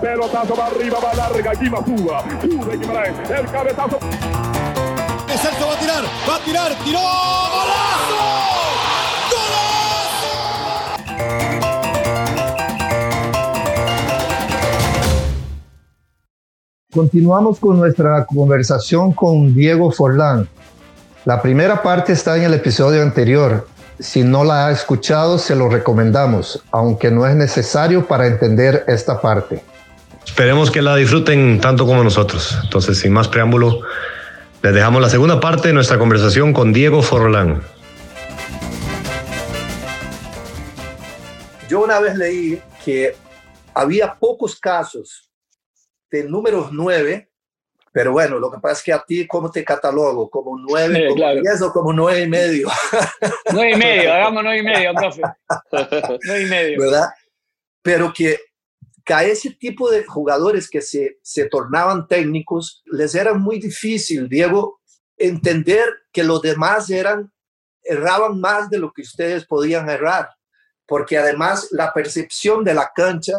Pelotazo 0.00 0.54
va 0.56 0.66
arriba, 0.66 0.98
va 0.98 1.14
larga, 1.14 1.50
aquí 1.50 1.68
va 1.68 1.84
Suba. 1.84 2.24
Sube 2.40 2.76
Guimaraes, 2.78 3.30
el 3.30 3.46
cabezazo. 3.50 3.98
Celso 5.28 5.66
va 5.66 5.74
a 5.74 5.78
tirar, 5.78 6.04
va 6.28 6.36
a 6.36 6.44
tirar, 6.44 6.74
tiró, 6.84 7.00
golazo. 7.00 8.50
Continuamos 16.92 17.58
con 17.58 17.78
nuestra 17.78 18.24
conversación 18.24 19.12
con 19.12 19.54
Diego 19.54 19.92
Forlán. 19.92 20.48
La 21.26 21.42
primera 21.42 21.82
parte 21.82 22.14
está 22.14 22.38
en 22.38 22.44
el 22.44 22.54
episodio 22.54 23.02
anterior. 23.02 23.68
Si 23.98 24.22
no 24.22 24.44
la 24.44 24.66
ha 24.66 24.70
escuchado, 24.70 25.38
se 25.38 25.54
lo 25.54 25.68
recomendamos, 25.68 26.62
aunque 26.70 27.10
no 27.10 27.26
es 27.26 27.36
necesario 27.36 28.06
para 28.08 28.26
entender 28.26 28.84
esta 28.88 29.20
parte. 29.20 29.62
Esperemos 30.24 30.70
que 30.70 30.82
la 30.82 30.96
disfruten 30.96 31.60
tanto 31.60 31.86
como 31.86 32.04
nosotros. 32.04 32.58
Entonces, 32.62 32.98
sin 32.98 33.12
más 33.12 33.28
preámbulo, 33.28 33.80
les 34.62 34.74
dejamos 34.74 35.02
la 35.02 35.10
segunda 35.10 35.40
parte 35.40 35.68
de 35.68 35.74
nuestra 35.74 35.98
conversación 35.98 36.52
con 36.52 36.72
Diego 36.72 37.02
Forlán. 37.02 37.62
Yo 41.68 41.82
una 41.82 42.00
vez 42.00 42.16
leí 42.16 42.60
que 42.84 43.14
había 43.74 44.14
pocos 44.14 44.58
casos 44.58 45.30
de 46.10 46.24
números 46.24 46.68
9 46.72 47.30
pero 47.92 48.12
bueno, 48.12 48.38
lo 48.38 48.50
que 48.50 48.58
pasa 48.58 48.74
es 48.74 48.82
que 48.84 48.92
a 48.92 49.02
ti, 49.04 49.26
¿cómo 49.26 49.50
te 49.50 49.64
catalogo? 49.64 50.30
¿Como 50.30 50.56
nueve, 50.56 50.94
sí, 50.94 51.02
como 51.08 51.16
claro. 51.16 51.40
o 51.66 51.72
como 51.72 51.92
nueve 51.92 52.22
y 52.22 52.28
medio? 52.28 52.68
nueve 53.52 53.72
y 53.72 53.76
medio, 53.76 54.14
hagamos 54.14 54.44
nueve 54.44 54.58
y 54.58 54.62
medio, 54.62 54.94
profe. 54.94 55.22
nueve 56.24 56.42
y 56.42 56.46
medio. 56.46 56.80
¿Verdad? 56.80 57.08
Pero 57.82 58.12
que, 58.12 58.38
que 59.10 59.14
a 59.14 59.24
ese 59.24 59.50
tipo 59.50 59.90
de 59.90 60.04
jugadores 60.04 60.70
que 60.70 60.80
se, 60.80 61.18
se 61.20 61.46
tornaban 61.46 62.06
técnicos, 62.06 62.80
les 62.86 63.16
era 63.16 63.34
muy 63.34 63.58
difícil, 63.58 64.28
Diego, 64.28 64.80
entender 65.16 65.84
que 66.12 66.22
los 66.22 66.40
demás 66.40 66.88
eran, 66.90 67.32
erraban 67.82 68.38
más 68.38 68.70
de 68.70 68.78
lo 68.78 68.92
que 68.92 69.02
ustedes 69.02 69.44
podían 69.46 69.90
errar. 69.90 70.30
Porque 70.86 71.18
además 71.18 71.66
la 71.72 71.92
percepción 71.92 72.62
de 72.62 72.74
la 72.74 72.92
cancha, 72.94 73.34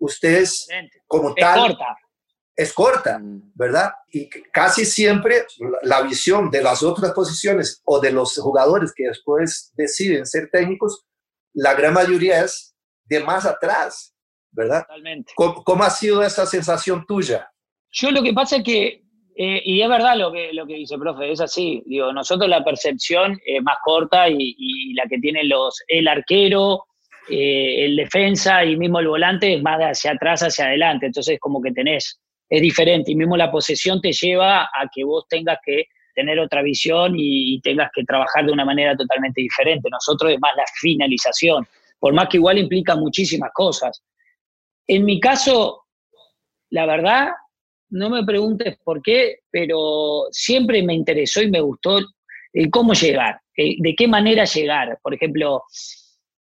ustedes 0.00 0.66
como 1.06 1.28
es 1.28 1.34
tal... 1.36 1.68
Corta 1.68 1.96
es 2.56 2.72
corta, 2.72 3.18
¿verdad? 3.54 3.92
Y 4.10 4.28
casi 4.50 4.84
siempre 4.84 5.46
la 5.82 6.02
visión 6.02 6.50
de 6.50 6.62
las 6.62 6.82
otras 6.82 7.12
posiciones 7.12 7.80
o 7.84 8.00
de 8.00 8.10
los 8.10 8.36
jugadores 8.38 8.92
que 8.94 9.06
después 9.06 9.72
deciden 9.74 10.26
ser 10.26 10.50
técnicos, 10.50 11.06
la 11.54 11.74
gran 11.74 11.94
mayoría 11.94 12.44
es 12.44 12.74
de 13.04 13.20
más 13.20 13.46
atrás, 13.46 14.12
¿verdad? 14.52 14.82
Totalmente. 14.82 15.32
¿Cómo, 15.34 15.62
cómo 15.64 15.84
ha 15.84 15.90
sido 15.90 16.22
esa 16.22 16.46
sensación 16.46 17.04
tuya? 17.06 17.50
Yo 17.90 18.10
lo 18.10 18.22
que 18.22 18.32
pasa 18.32 18.56
es 18.56 18.64
que, 18.64 19.02
eh, 19.36 19.62
y 19.64 19.82
es 19.82 19.88
verdad 19.88 20.16
lo 20.16 20.32
que, 20.32 20.52
lo 20.52 20.66
que 20.66 20.74
dice 20.74 20.96
profe, 20.98 21.32
es 21.32 21.40
así, 21.40 21.82
digo, 21.86 22.12
nosotros 22.12 22.48
la 22.48 22.64
percepción 22.64 23.38
es 23.44 23.62
más 23.62 23.76
corta 23.84 24.28
y, 24.28 24.54
y 24.56 24.94
la 24.94 25.04
que 25.08 25.18
tienen 25.18 25.48
los, 25.48 25.82
el 25.88 26.08
arquero, 26.08 26.84
eh, 27.28 27.84
el 27.84 27.96
defensa 27.96 28.64
y 28.64 28.76
mismo 28.76 28.98
el 28.98 29.06
volante 29.06 29.54
es 29.54 29.62
más 29.62 29.78
de 29.78 29.84
hacia 29.84 30.10
atrás, 30.12 30.42
hacia 30.42 30.66
adelante, 30.66 31.06
entonces 31.06 31.38
como 31.38 31.62
que 31.62 31.70
tenés 31.70 32.20
es 32.48 32.60
diferente 32.60 33.12
y 33.12 33.14
mismo 33.14 33.36
la 33.36 33.50
posesión 33.50 34.00
te 34.00 34.12
lleva 34.12 34.64
a 34.64 34.88
que 34.92 35.04
vos 35.04 35.26
tengas 35.28 35.58
que 35.64 35.84
tener 36.14 36.38
otra 36.40 36.62
visión 36.62 37.14
y, 37.16 37.54
y, 37.54 37.60
tengas 37.60 37.90
que 37.94 38.04
trabajar 38.04 38.44
de 38.44 38.52
una 38.52 38.66
manera 38.66 38.94
totalmente 38.94 39.40
diferente. 39.40 39.88
Nosotros 39.90 40.32
es 40.32 40.38
más 40.38 40.54
la 40.54 40.64
finalización, 40.78 41.66
por 41.98 42.12
más 42.12 42.28
que 42.28 42.36
igual 42.36 42.58
implica 42.58 42.94
muchísimas 42.94 43.50
cosas. 43.54 44.02
En 44.86 45.04
mi 45.04 45.20
caso, 45.20 45.84
la 46.70 46.86
verdad, 46.86 47.28
no 47.90 48.10
me 48.10 48.24
preguntes 48.24 48.78
por 48.82 49.02
qué, 49.02 49.40
pero 49.50 50.26
siempre 50.30 50.82
me 50.82 50.94
interesó 50.94 51.42
y 51.42 51.50
me 51.50 51.60
gustó 51.60 52.00
el 52.52 52.70
cómo 52.70 52.94
llegar, 52.94 53.40
de 53.56 53.94
qué 53.96 54.08
manera 54.08 54.44
llegar. 54.44 54.98
Por 55.02 55.14
ejemplo, 55.14 55.62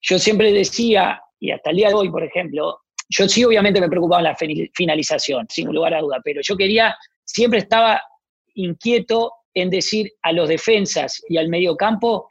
yo 0.01 0.19
siempre 0.19 0.51
decía, 0.53 1.21
y 1.39 1.51
hasta 1.51 1.71
el 1.71 1.77
día 1.77 1.89
de 1.89 1.95
hoy, 1.95 2.09
por 2.09 2.23
ejemplo, 2.23 2.79
yo 3.09 3.27
sí 3.27 3.43
obviamente 3.43 3.81
me 3.81 3.89
preocupaba 3.89 4.21
en 4.21 4.25
la 4.25 4.37
finalización, 4.73 5.45
sin 5.49 5.71
lugar 5.73 5.93
a 5.93 6.01
duda, 6.01 6.21
pero 6.23 6.41
yo 6.41 6.55
quería, 6.55 6.95
siempre 7.23 7.59
estaba 7.59 8.01
inquieto 8.55 9.31
en 9.53 9.69
decir 9.69 10.11
a 10.21 10.31
los 10.31 10.49
defensas 10.49 11.21
y 11.29 11.37
al 11.37 11.49
mediocampo 11.49 12.27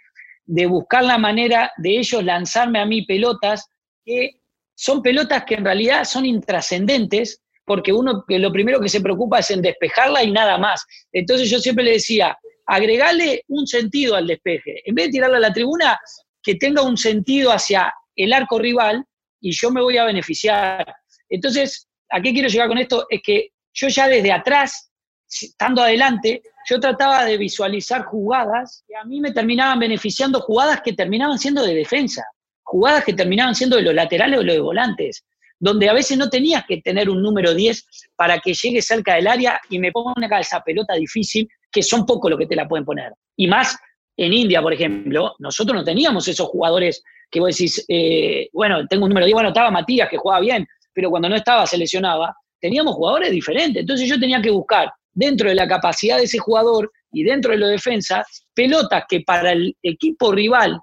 de 0.47 0.67
buscar 0.67 1.05
la 1.05 1.19
manera 1.19 1.73
de 1.79 1.99
ellos 1.99 2.23
lanzarme 2.23 2.79
a 2.79 2.87
mí 2.87 3.05
pelotas 3.07 3.69
que 4.05 4.41
son 4.75 5.03
pelotas 5.03 5.45
que 5.45 5.55
en 5.55 5.65
realidad 5.65 6.05
son 6.05 6.27
intrascendentes 6.27 7.41
porque 7.65 7.93
uno 7.93 8.25
lo 8.29 8.53
primero 8.53 8.81
que 8.81 8.89
se 8.89 9.01
preocupa 9.01 9.39
es 9.39 9.51
en 9.51 9.63
despejarla 9.63 10.23
y 10.23 10.31
nada 10.31 10.59
más. 10.59 10.85
Entonces 11.13 11.49
yo 11.51 11.59
siempre 11.59 11.85
le 11.85 11.93
decía, 11.93 12.37
agregale 12.67 13.43
un 13.49 13.67
sentido 13.67 14.17
al 14.17 14.27
despeje. 14.27 14.83
En 14.85 14.95
vez 14.95 15.07
de 15.07 15.13
tirarla 15.13 15.39
a 15.39 15.41
la 15.41 15.53
tribuna, 15.53 15.99
que 16.43 16.57
tenga 16.57 16.83
un 16.83 16.97
sentido 16.97 17.51
hacia 17.51 17.93
el 18.17 18.33
arco 18.33 18.59
rival 18.59 19.05
y 19.41 19.53
yo 19.53 19.71
me 19.71 19.81
voy 19.81 19.97
a 19.97 20.05
beneficiar. 20.05 20.95
Entonces, 21.29 21.89
¿a 22.11 22.21
qué 22.21 22.33
quiero 22.33 22.49
llegar 22.49 22.69
con 22.69 22.79
esto? 22.79 23.07
Es 23.09 23.23
que 23.23 23.49
yo 23.73 23.89
ya 23.89 24.09
desde 24.09 24.31
atrás, 24.31 24.91
estando 25.29 25.83
adelante, 25.83 26.43
yo 26.69 26.79
trataba 26.81 27.25
de 27.25 27.37
visualizar 27.37 28.05
jugadas 28.05 28.85
que 28.87 28.97
a 28.97 29.05
mí 29.05 29.21
me 29.21 29.33
terminaban 29.33 29.79
beneficiando, 29.79 30.41
jugadas 30.41 30.81
que 30.83 30.93
terminaban 30.93 31.39
siendo 31.39 31.63
de 31.63 31.75
defensa, 31.75 32.25
jugadas 32.65 33.05
que 33.05 33.13
terminaban 33.13 33.55
siendo 33.55 33.77
de 33.77 33.83
los 33.83 33.95
laterales 33.95 34.39
o 34.39 34.43
de 34.43 34.47
los 34.47 34.61
volantes, 34.61 35.25
donde 35.59 35.89
a 35.89 35.93
veces 35.93 36.19
no 36.19 36.29
tenías 36.29 36.65
que 36.67 36.81
tener 36.81 37.09
un 37.09 37.23
número 37.23 37.55
10 37.55 37.87
para 38.17 38.39
que 38.41 38.55
llegue 38.55 38.83
cerca 38.83 39.15
del 39.15 39.29
área 39.29 39.61
y 39.71 39.79
me 39.79 39.93
ponga 39.93 40.41
esa 40.41 40.61
pelota 40.61 40.95
difícil, 40.95 41.49
que 41.71 41.83
son 41.83 42.05
pocos 42.05 42.31
los 42.31 42.39
que 42.39 42.47
te 42.47 42.57
la 42.57 42.67
pueden 42.67 42.85
poner. 42.85 43.13
Y 43.37 43.47
más 43.47 43.77
en 44.17 44.33
India, 44.33 44.63
por 44.63 44.73
ejemplo, 44.73 45.35
nosotros 45.39 45.77
no 45.77 45.85
teníamos 45.85 46.27
esos 46.29 46.49
jugadores 46.49 47.03
que 47.31 47.41
vos 47.41 47.57
decís, 47.57 47.85
eh, 47.89 48.49
bueno, 48.53 48.87
tengo 48.87 49.05
un 49.05 49.11
número 49.11 49.27
10, 49.27 49.35
bueno, 49.35 49.49
estaba 49.49 49.71
Matías 49.71 50.09
que 50.09 50.17
jugaba 50.17 50.41
bien, 50.41 50.67
pero 50.93 51.11
cuando 51.11 51.29
no 51.29 51.37
estaba 51.37 51.67
se 51.67 51.77
lesionaba, 51.77 52.35
teníamos 52.61 52.95
jugadores 52.95 53.31
diferentes. 53.31 53.81
Entonces 53.81 54.09
yo 54.09 54.19
tenía 54.19 54.41
que 54.41 54.51
buscar 54.51 54.93
dentro 55.13 55.49
de 55.49 55.55
la 55.55 55.67
capacidad 55.67 56.19
de 56.19 56.25
ese 56.25 56.39
jugador 56.39 56.91
y 57.13 57.25
dentro 57.25 57.53
de 57.53 57.59
la 57.59 57.69
defensa, 57.69 58.25
pelotas 58.55 59.05
que 59.09 59.21
para 59.21 59.53
el 59.53 59.77
equipo 59.83 60.33
rival 60.33 60.81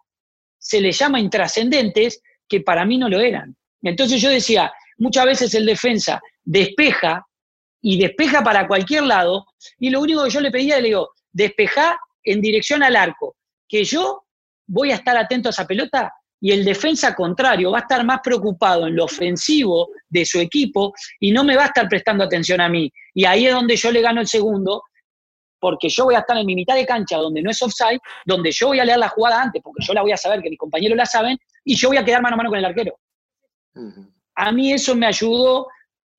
se 0.62 0.80
le 0.80 0.92
llama 0.92 1.20
intrascendentes, 1.20 2.22
que 2.48 2.62
para 2.62 2.86
mí 2.86 2.98
no 2.98 3.10
lo 3.10 3.20
eran. 3.20 3.56
Entonces 3.82 4.22
yo 4.22 4.30
decía, 4.30 4.72
muchas 4.98 5.26
veces 5.26 5.54
el 5.56 5.66
defensa 5.66 6.22
despeja 6.44 7.26
y 7.82 8.00
despeja 8.00 8.44
para 8.44 8.68
cualquier 8.68 9.04
lado, 9.04 9.46
y 9.80 9.90
lo 9.90 10.00
único 10.00 10.24
que 10.24 10.30
yo 10.30 10.40
le 10.40 10.52
pedía, 10.52 10.80
le 10.80 10.90
digo, 10.90 11.10
despeja 11.32 12.00
en 12.24 12.40
dirección 12.40 12.84
al 12.84 12.96
arco, 12.96 13.36
que 13.68 13.84
yo 13.84 14.24
voy 14.68 14.92
a 14.92 14.96
estar 14.96 15.18
atento 15.18 15.50
a 15.50 15.52
esa 15.52 15.66
pelota 15.66 16.14
y 16.40 16.52
el 16.52 16.64
defensa 16.64 17.16
contrario 17.16 17.72
va 17.72 17.80
a 17.80 17.82
estar 17.82 18.04
más 18.06 18.20
preocupado 18.24 18.88
en 18.88 18.96
lo 18.96 19.06
ofensivo 19.06 19.90
de 20.10 20.26
su 20.26 20.40
equipo 20.40 20.94
y 21.20 21.32
no 21.32 21.44
me 21.44 21.56
va 21.56 21.64
a 21.64 21.68
estar 21.68 21.88
prestando 21.88 22.24
atención 22.24 22.62
a 22.62 22.70
mí. 22.70 22.92
Y 23.14 23.26
ahí 23.26 23.48
es 23.48 23.54
donde 23.54 23.76
yo 23.76 23.92
le 23.92 24.02
gano 24.02 24.22
el 24.22 24.28
segundo, 24.28 24.84
porque 25.62 25.88
yo 25.88 26.06
voy 26.06 26.16
a 26.16 26.20
estar 26.20 26.36
en 26.38 26.46
mi 26.46 26.56
mitad 26.56 26.76
de 26.76 26.86
cancha 26.86 27.18
donde 27.18 27.42
no 27.42 27.52
es 27.52 27.62
offside, 27.62 28.00
donde 28.26 28.52
yo 28.52 28.68
voy 28.70 28.80
a 28.80 28.86
leer 28.86 28.98
la 28.98 29.10
jugada 29.10 29.44
antes, 29.44 29.62
porque 29.64 29.86
yo 29.86 29.94
la 29.94 30.02
voy 30.02 30.12
a 30.12 30.18
saber, 30.18 30.42
que 30.42 30.50
mis 30.50 30.58
compañeros 30.58 30.98
la 30.98 31.06
saben, 31.06 31.38
y 31.64 31.76
yo 31.76 31.90
voy 31.90 31.98
a 31.98 32.04
quedar 32.04 32.22
mano 32.22 32.34
a 32.34 32.38
mano 32.38 32.50
con 32.50 32.58
el 32.58 32.66
arquero. 32.66 33.00
A 34.36 34.52
mí 34.52 34.74
eso 34.74 34.96
me 34.96 35.06
ayudó, 35.06 35.68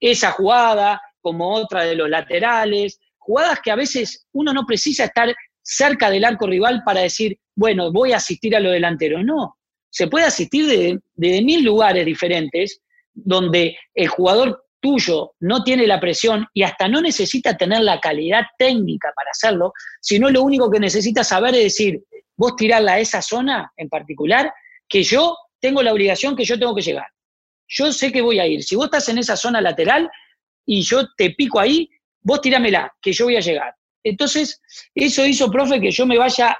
esa 0.00 0.30
jugada, 0.30 1.02
como 1.20 1.52
otra 1.52 1.82
de 1.82 1.96
los 1.96 2.08
laterales, 2.08 3.00
jugadas 3.18 3.60
que 3.62 3.72
a 3.72 3.76
veces 3.76 4.26
uno 4.32 4.52
no 4.52 4.64
precisa 4.64 5.04
estar 5.04 5.34
cerca 5.60 6.08
del 6.08 6.24
arco 6.24 6.46
rival 6.46 6.82
para 6.84 7.00
decir, 7.00 7.36
bueno, 7.56 7.92
voy 7.92 8.12
a 8.12 8.16
asistir 8.16 8.54
a 8.54 8.60
los 8.60 8.72
delanteros. 8.72 9.24
No, 9.24 9.56
se 9.90 10.06
puede 10.06 10.24
asistir 10.24 10.66
de, 10.66 11.00
de, 11.14 11.42
mil 11.42 11.64
lugares 11.64 12.06
diferentes 12.06 12.80
donde 13.12 13.76
el 13.94 14.08
jugador 14.08 14.64
tuyo 14.82 15.32
no 15.40 15.62
tiene 15.62 15.86
la 15.86 16.00
presión 16.00 16.46
y 16.52 16.64
hasta 16.64 16.88
no 16.88 17.00
necesita 17.00 17.56
tener 17.56 17.80
la 17.80 18.00
calidad 18.00 18.42
técnica 18.58 19.12
para 19.14 19.30
hacerlo, 19.30 19.72
sino 20.00 20.28
lo 20.28 20.42
único 20.42 20.70
que 20.70 20.80
necesita 20.80 21.24
saber 21.24 21.54
es 21.54 21.64
decir, 21.64 22.02
vos 22.36 22.56
tirarla 22.56 22.94
a 22.94 22.98
esa 22.98 23.22
zona 23.22 23.72
en 23.76 23.88
particular, 23.88 24.52
que 24.88 25.02
yo 25.02 25.36
tengo 25.60 25.82
la 25.82 25.92
obligación 25.92 26.36
que 26.36 26.44
yo 26.44 26.58
tengo 26.58 26.74
que 26.74 26.82
llegar. 26.82 27.06
Yo 27.68 27.92
sé 27.92 28.12
que 28.12 28.20
voy 28.20 28.40
a 28.40 28.46
ir. 28.46 28.64
Si 28.64 28.74
vos 28.74 28.86
estás 28.86 29.08
en 29.08 29.18
esa 29.18 29.36
zona 29.36 29.60
lateral 29.60 30.10
y 30.66 30.82
yo 30.82 31.06
te 31.16 31.30
pico 31.30 31.60
ahí, 31.60 31.88
vos 32.20 32.40
tirámela, 32.40 32.92
que 33.00 33.12
yo 33.12 33.26
voy 33.26 33.36
a 33.36 33.40
llegar. 33.40 33.74
Entonces, 34.04 34.60
eso 34.94 35.24
hizo, 35.24 35.50
profe, 35.50 35.80
que 35.80 35.92
yo 35.92 36.04
me 36.04 36.18
vaya 36.18 36.58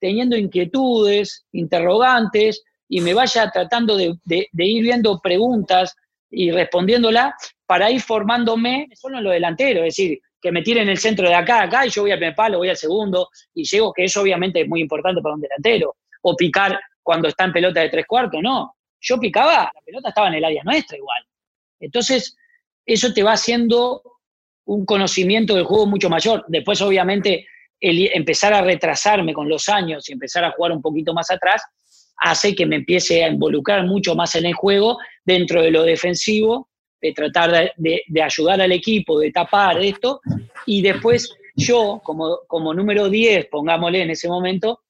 teniendo 0.00 0.36
inquietudes, 0.36 1.46
interrogantes, 1.52 2.62
y 2.88 3.00
me 3.00 3.14
vaya 3.14 3.50
tratando 3.50 3.96
de, 3.96 4.14
de, 4.24 4.48
de 4.52 4.66
ir 4.66 4.82
viendo 4.82 5.18
preguntas 5.20 5.96
y 6.30 6.50
respondiéndola 6.50 7.34
para 7.66 7.90
ir 7.90 8.00
formándome 8.00 8.88
solo 8.94 9.18
en 9.18 9.24
lo 9.24 9.30
delantero, 9.30 9.80
es 9.80 9.96
decir, 9.96 10.20
que 10.40 10.52
me 10.52 10.62
tiren 10.62 10.88
el 10.88 10.98
centro 10.98 11.26
de 11.26 11.34
acá, 11.34 11.62
acá, 11.62 11.86
y 11.86 11.90
yo 11.90 12.02
voy 12.02 12.10
al 12.10 12.18
primer 12.18 12.34
palo, 12.34 12.58
voy 12.58 12.68
al 12.68 12.76
segundo, 12.76 13.30
y 13.54 13.64
llego, 13.64 13.92
que 13.92 14.04
eso 14.04 14.20
obviamente 14.20 14.60
es 14.60 14.68
muy 14.68 14.80
importante 14.80 15.22
para 15.22 15.34
un 15.34 15.40
delantero, 15.40 15.96
o 16.22 16.36
picar 16.36 16.78
cuando 17.02 17.28
está 17.28 17.44
en 17.44 17.52
pelota 17.52 17.80
de 17.80 17.88
tres 17.88 18.06
cuartos, 18.06 18.42
no. 18.42 18.76
Yo 19.00 19.18
picaba, 19.18 19.70
la 19.74 19.80
pelota 19.84 20.08
estaba 20.10 20.28
en 20.28 20.34
el 20.34 20.44
área 20.44 20.62
nuestra 20.64 20.96
igual. 20.96 21.22
Entonces, 21.80 22.36
eso 22.84 23.12
te 23.12 23.22
va 23.22 23.32
haciendo 23.32 24.02
un 24.66 24.84
conocimiento 24.84 25.54
del 25.54 25.64
juego 25.64 25.86
mucho 25.86 26.08
mayor. 26.08 26.44
Después, 26.48 26.80
obviamente, 26.82 27.46
el 27.80 28.10
empezar 28.14 28.54
a 28.54 28.62
retrasarme 28.62 29.34
con 29.34 29.48
los 29.48 29.68
años 29.68 30.08
y 30.08 30.12
empezar 30.12 30.44
a 30.44 30.52
jugar 30.52 30.72
un 30.72 30.80
poquito 30.80 31.12
más 31.12 31.30
atrás, 31.30 31.62
hace 32.16 32.54
que 32.54 32.66
me 32.66 32.76
empiece 32.76 33.24
a 33.24 33.28
involucrar 33.28 33.84
mucho 33.84 34.14
más 34.14 34.34
en 34.36 34.46
el 34.46 34.54
juego 34.54 34.98
dentro 35.24 35.62
de 35.62 35.70
lo 35.70 35.82
defensivo, 35.82 36.68
de 37.00 37.12
tratar 37.12 37.72
de, 37.76 38.22
ayudar 38.22 38.60
al 38.60 38.72
equipo, 38.72 39.18
de 39.18 39.30
tapar 39.30 39.82
esto, 39.82 40.20
y 40.66 40.82
después 40.82 41.34
yo, 41.54 42.00
como, 42.02 42.40
como 42.46 42.74
número 42.74 43.08
10, 43.08 43.46
pongámosle 43.50 44.02
en 44.02 44.10
ese 44.10 44.28
momento, 44.28 44.80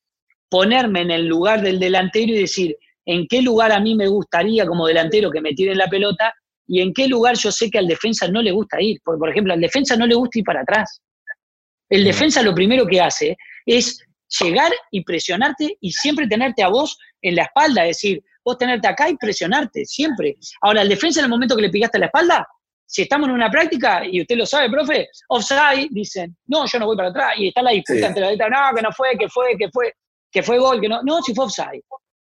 ponerme 0.49 1.03
en 1.03 1.11
el 1.11 1.27
lugar 1.27 1.63
del 1.63 1.81
delantero 1.81 2.33
y 2.33 2.39
decir, 2.39 2.77
en 3.07 3.27
qué 3.27 3.43
lugar 3.43 3.73
a 3.73 3.81
mí 3.81 3.95
me 3.95 4.07
gustaría 4.07 4.67
como 4.67 4.87
delantero 4.87 5.31
que 5.31 5.41
me 5.41 5.53
tiren 5.53 5.77
la 5.77 5.89
pelota 5.89 6.33
y 6.67 6.81
en 6.81 6.95
qué 6.95 7.07
lugar 7.09 7.37
yo 7.37 7.53
sé 7.53 7.71
que 7.71 7.79
al 7.79 7.87
defensa 7.87 8.29
no 8.29 8.41
le 8.41 8.53
gusta 8.53 8.81
ir. 8.81 9.01
Porque, 9.05 9.19
por 9.19 9.31
ejemplo, 9.31 9.53
al 9.53 9.61
defensa 9.61 9.97
no 9.97 10.07
le 10.07 10.15
gusta 10.15 10.39
ir 10.39 10.45
para 10.45 10.63
atrás. 10.63 11.03
El 11.89 12.05
defensa 12.05 12.43
lo 12.43 12.55
primero 12.55 12.87
que 12.87 13.01
hace 13.01 13.37
es 13.67 14.03
llegar 14.41 14.73
y 14.91 15.05
presionarte 15.05 15.77
y 15.81 15.93
siempre 15.93 16.27
tenerte 16.27 16.63
a 16.63 16.69
vos 16.69 16.99
en 17.21 17.37
la 17.37 17.43
espalda, 17.43 17.83
es 17.83 17.97
decir, 17.97 18.23
vos 18.45 18.59
tenerte 18.59 18.87
acá 18.87 19.09
y 19.09 19.17
presionarte, 19.17 19.85
siempre. 19.85 20.37
Ahora, 20.61 20.83
el 20.83 20.89
defensa 20.89 21.21
en 21.21 21.25
el 21.25 21.31
momento 21.31 21.57
que 21.57 21.63
le 21.63 21.71
picaste 21.71 21.99
la 21.99 22.07
espalda, 22.07 22.47
si 22.87 23.03
estamos 23.03 23.29
en 23.29 23.35
una 23.35 23.51
práctica, 23.51 24.03
y 24.05 24.21
usted 24.21 24.37
lo 24.37 24.47
sabe, 24.47 24.71
profe, 24.71 25.09
offside, 25.29 25.89
dicen, 25.91 26.37
no, 26.47 26.67
yo 26.67 26.79
no 26.79 26.87
voy 26.87 26.97
para 26.97 27.09
atrás, 27.09 27.35
y 27.39 27.49
está 27.49 27.63
la 27.63 27.71
disputa 27.71 28.07
entre 28.07 28.23
la 28.23 28.31
letra, 28.31 28.49
no, 28.49 28.77
que 28.77 28.83
no 28.83 28.93
fue, 28.93 29.17
que 29.19 29.29
fue, 29.29 29.57
que 29.59 29.69
fue, 29.73 29.93
que 30.31 30.43
fue 30.43 30.59
gol, 30.59 30.81
que 30.81 30.89
no, 30.89 31.03
no, 31.03 31.23
si 31.23 31.35
fue 31.35 31.47
offside. 31.47 31.83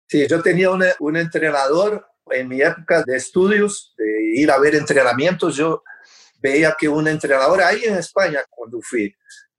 Sí, 0.08 0.28
yo 0.28 0.42
tenía 0.42 0.70
un 0.72 1.18
entrenador 1.18 2.06
en 2.30 2.48
mi 2.48 2.62
época 2.62 3.04
de 3.04 3.16
estudios, 3.16 3.94
de 3.98 4.42
ir 4.42 4.52
a 4.52 4.60
ver 4.60 4.76
entrenamientos, 4.76 5.56
yo 5.56 5.84
veía 6.42 6.76
que 6.78 6.90
un 6.90 7.08
entrenador 7.08 7.62
ahí 7.62 7.84
en 7.86 7.96
España, 7.96 8.42
cuando 8.50 8.80
fui, 8.82 9.14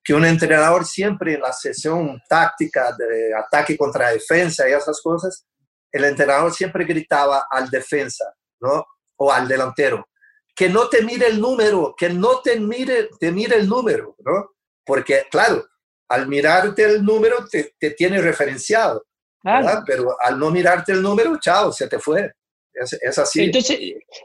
que 0.05 0.15
un 0.15 0.25
entrenador 0.25 0.85
siempre 0.85 1.35
en 1.35 1.41
la 1.41 1.53
sesión 1.53 2.21
táctica 2.29 2.95
de 2.97 3.35
ataque 3.35 3.77
contra 3.77 4.11
defensa 4.11 4.69
y 4.69 4.73
esas 4.73 5.01
cosas, 5.01 5.47
el 5.93 6.05
entrenador 6.05 6.53
siempre 6.53 6.85
gritaba 6.85 7.47
al 7.51 7.71
defensa, 7.71 8.25
¿no? 8.61 8.87
O 9.17 9.31
al 9.31 9.47
delantero, 9.47 10.09
que 10.55 10.69
no 10.69 10.89
te 10.89 11.03
mire 11.03 11.29
el 11.29 11.41
número, 11.41 11.95
que 11.97 12.09
no 12.09 12.41
te 12.41 12.59
mire, 12.59 13.11
te 13.21 13.31
mire 13.31 13.57
el 13.57 13.69
número, 13.69 14.17
¿no? 14.25 14.51
Porque, 14.85 15.27
claro, 15.31 15.65
al 16.09 16.27
mirarte 16.27 16.85
el 16.85 17.05
número 17.05 17.47
te, 17.51 17.75
te 17.79 17.91
tiene 17.91 18.21
referenciado, 18.21 19.05
¿verdad? 19.43 19.83
Pero 19.87 20.17
al 20.21 20.39
no 20.39 20.51
mirarte 20.51 20.93
el 20.93 21.03
número, 21.03 21.39
chao, 21.41 21.73
se 21.73 21.89
te 21.89 21.99
fue. 21.99 22.33
Es, 22.75 23.19
así. 23.19 23.45
Entonces, 23.45 23.79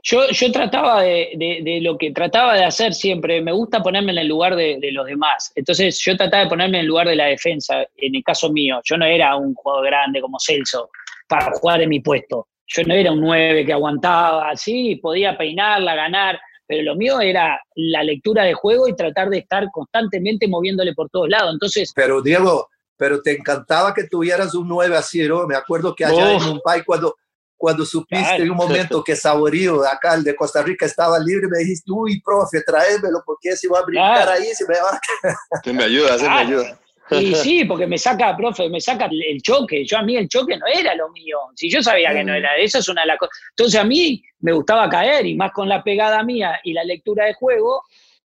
yo, 0.03 0.29
yo 0.29 0.51
trataba 0.53 1.01
de, 1.01 1.33
de, 1.35 1.81
lo 1.81 1.97
que 1.97 2.11
trataba 2.11 2.55
de 2.55 2.63
hacer 2.63 2.93
siempre, 2.93 3.41
me 3.41 3.51
gusta 3.51 3.83
ponerme 3.83 4.13
en 4.13 4.19
el 4.19 4.27
lugar 4.27 4.55
de, 4.55 4.77
de, 4.79 4.91
los 4.93 5.05
demás. 5.05 5.51
Entonces, 5.53 5.99
yo 5.99 6.15
trataba 6.15 6.43
de 6.43 6.49
ponerme 6.49 6.77
en 6.77 6.81
el 6.83 6.87
lugar 6.87 7.09
de 7.09 7.17
la 7.17 7.25
defensa, 7.25 7.81
en 7.97 8.15
el 8.15 8.23
caso 8.23 8.49
mío. 8.49 8.79
Yo 8.85 8.95
no 8.95 9.05
era 9.05 9.35
un 9.35 9.53
jugador 9.53 9.87
grande 9.87 10.21
como 10.21 10.39
Celso 10.39 10.89
para 11.27 11.51
jugar 11.51 11.81
en 11.81 11.89
mi 11.89 11.99
puesto. 11.99 12.47
Yo 12.67 12.83
no 12.83 12.93
era 12.93 13.11
un 13.11 13.21
9 13.21 13.65
que 13.65 13.73
aguantaba, 13.73 14.49
así, 14.49 14.97
podía 14.97 15.37
peinarla, 15.37 15.95
ganar, 15.95 16.39
pero 16.67 16.83
lo 16.83 16.95
mío 16.95 17.21
era 17.21 17.59
la 17.75 18.03
lectura 18.03 18.43
de 18.43 18.53
juego 18.53 18.87
y 18.87 18.95
tratar 18.95 19.29
de 19.29 19.39
estar 19.39 19.65
constantemente 19.71 20.47
moviéndole 20.47 20.93
por 20.93 21.09
todos 21.09 21.29
lados. 21.29 21.53
Entonces. 21.53 21.93
Pero 21.95 22.21
Diego, 22.21 22.67
pero 22.97 23.21
te 23.21 23.37
encantaba 23.37 23.93
que 23.93 24.03
tuvieras 24.05 24.53
un 24.53 24.67
9 24.67 24.97
así, 24.97 25.25
¿no? 25.27 25.47
Me 25.47 25.55
acuerdo 25.55 25.95
que 25.95 26.03
allá 26.03 26.33
en 26.33 26.43
un 26.43 26.59
país 26.61 26.83
cuando 26.85 27.15
cuando 27.57 27.85
supiste 27.85 28.35
en 28.35 28.51
un 28.51 28.57
momento 28.57 29.03
que 29.03 29.15
Saborío, 29.15 29.83
acá 29.83 30.13
el 30.13 30.23
de 30.23 30.35
Costa 30.35 30.61
Rica, 30.61 30.85
estaba 30.85 31.17
libre, 31.17 31.47
me 31.49 31.57
dijiste, 31.59 31.91
uy, 31.91 32.21
profe, 32.21 32.61
tráemelo, 32.61 33.23
porque 33.25 33.57
si 33.57 33.67
va 33.67 33.79
a 33.79 33.83
brincar 33.83 34.29
ahí, 34.29 34.53
se 34.53 34.65
me 34.67 34.75
va 34.75 34.91
a... 34.91 35.73
me 35.73 35.83
ayuda, 35.83 36.17
se 36.19 36.29
me 36.29 36.35
ayuda. 36.35 36.79
Y 37.11 37.33
sí, 37.35 37.65
porque 37.65 37.87
me 37.87 37.97
saca, 37.97 38.35
profe, 38.35 38.69
me 38.69 38.81
saca 38.81 39.05
el 39.05 39.41
choque. 39.41 39.85
Yo 39.85 39.97
a 39.97 40.03
mí 40.03 40.15
el 40.15 40.27
choque 40.27 40.57
no 40.57 40.65
era 40.67 40.95
lo 40.95 41.09
mío. 41.09 41.37
Si 41.55 41.69
yo 41.69 41.81
sabía 41.81 42.13
que 42.13 42.23
no 42.23 42.33
era, 42.33 42.55
eso 42.57 42.79
es 42.79 42.89
una 42.89 43.01
de 43.01 43.07
las 43.07 43.17
cosas. 43.17 43.37
Entonces 43.51 43.79
a 43.79 43.83
mí 43.83 44.21
me 44.39 44.51
gustaba 44.51 44.89
caer 44.89 45.25
y 45.25 45.35
más 45.35 45.51
con 45.51 45.69
la 45.69 45.83
pegada 45.83 46.23
mía 46.23 46.59
y 46.63 46.73
la 46.73 46.83
lectura 46.83 47.25
de 47.25 47.33
juego, 47.33 47.83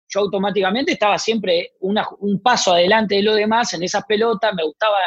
yo 0.09 0.21
automáticamente 0.21 0.93
estaba 0.93 1.17
siempre 1.17 1.73
un 1.81 2.41
paso 2.41 2.73
adelante 2.73 3.15
de 3.15 3.23
lo 3.23 3.35
demás 3.35 3.73
en 3.73 3.83
esas 3.83 4.05
pelotas, 4.05 4.53
me 4.53 4.63
gustaba 4.63 4.97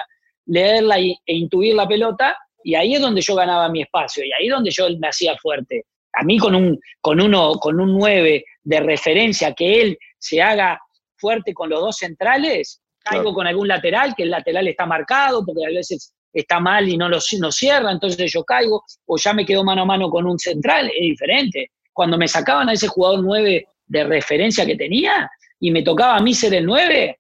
leerla 0.47 0.99
e 0.99 1.17
intuir 1.27 1.75
la 1.75 1.89
pelota 1.89 2.37
y 2.63 2.75
ahí 2.75 2.95
es 2.95 3.01
donde 3.01 3.23
yo 3.23 3.35
ganaba 3.35 3.69
mi 3.69 3.83
espacio 3.83 4.25
y 4.25 4.33
ahí 4.33 4.47
es 4.47 4.53
donde 4.53 4.71
yo 4.71 4.87
me 4.99 5.09
hacía 5.09 5.37
fuerte. 5.39 5.87
A 6.13 6.25
mí 6.25 6.39
con 6.39 6.55
un, 6.55 6.79
con 7.01 7.21
uno, 7.21 7.55
con 7.55 7.81
un 7.81 7.97
9 7.97 8.45
de 8.63 8.81
referencia, 8.81 9.55
que 9.55 9.81
él 9.81 9.99
se 10.19 10.43
haga 10.43 10.81
fuerte 11.17 11.55
con 11.55 11.71
los 11.71 11.81
dos 11.81 11.97
centrales, 11.97 12.83
caigo 13.03 13.35
con 13.35 13.47
algún 13.47 13.69
lateral, 13.69 14.15
que 14.17 14.25
el 14.25 14.31
lateral 14.31 14.69
está 14.69 14.87
marcado, 14.87 15.45
porque 15.45 15.65
a 15.65 15.71
veces 15.71 16.13
está 16.33 16.61
mal 16.61 16.89
y 16.89 16.97
no 16.97 17.09
lo 17.09 17.19
no 17.39 17.53
cierra, 17.53 17.91
entonces 17.91 18.33
yo 18.33 18.45
caigo, 18.45 18.85
o 19.07 19.17
ya 19.17 19.33
me 19.33 19.45
quedo 19.45 19.65
mano 19.65 19.83
a 19.83 19.87
mano 19.87 20.11
con 20.11 20.27
un 20.27 20.39
central, 20.39 20.87
es 20.87 21.01
diferente. 21.01 21.73
Cuando 21.93 22.17
me 22.17 22.29
sacaban 22.29 22.69
a 22.69 22.73
ese 22.73 22.89
jugador 22.89 23.23
9 23.25 23.67
de 23.87 24.05
referencia 24.05 24.65
que 24.65 24.77
tenía 24.77 25.29
y 25.59 25.71
me 25.71 25.83
tocaba 25.83 26.17
a 26.17 26.23
mí 26.23 26.33
ser 26.35 26.55
el 26.55 26.67
9, 26.67 27.19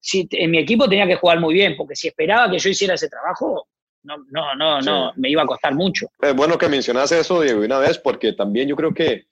si, 0.00 0.28
en 0.30 0.50
mi 0.50 0.58
equipo 0.58 0.88
tenía 0.88 1.06
que 1.06 1.16
jugar 1.16 1.40
muy 1.40 1.54
bien, 1.54 1.76
porque 1.76 1.96
si 1.96 2.08
esperaba 2.08 2.50
que 2.50 2.58
yo 2.58 2.70
hiciera 2.70 2.94
ese 2.94 3.08
trabajo, 3.08 3.68
no, 4.04 4.18
no, 4.30 4.54
no, 4.54 4.80
no, 4.80 5.12
me 5.16 5.30
iba 5.30 5.42
a 5.42 5.46
costar 5.46 5.74
mucho. 5.74 6.08
Es 6.20 6.36
bueno 6.36 6.58
que 6.58 6.68
mencionas 6.68 7.10
eso, 7.10 7.40
Diego, 7.40 7.62
una 7.62 7.78
vez, 7.78 7.98
porque 7.98 8.34
también 8.34 8.68
yo 8.68 8.76
creo 8.76 8.92
que, 8.92 9.24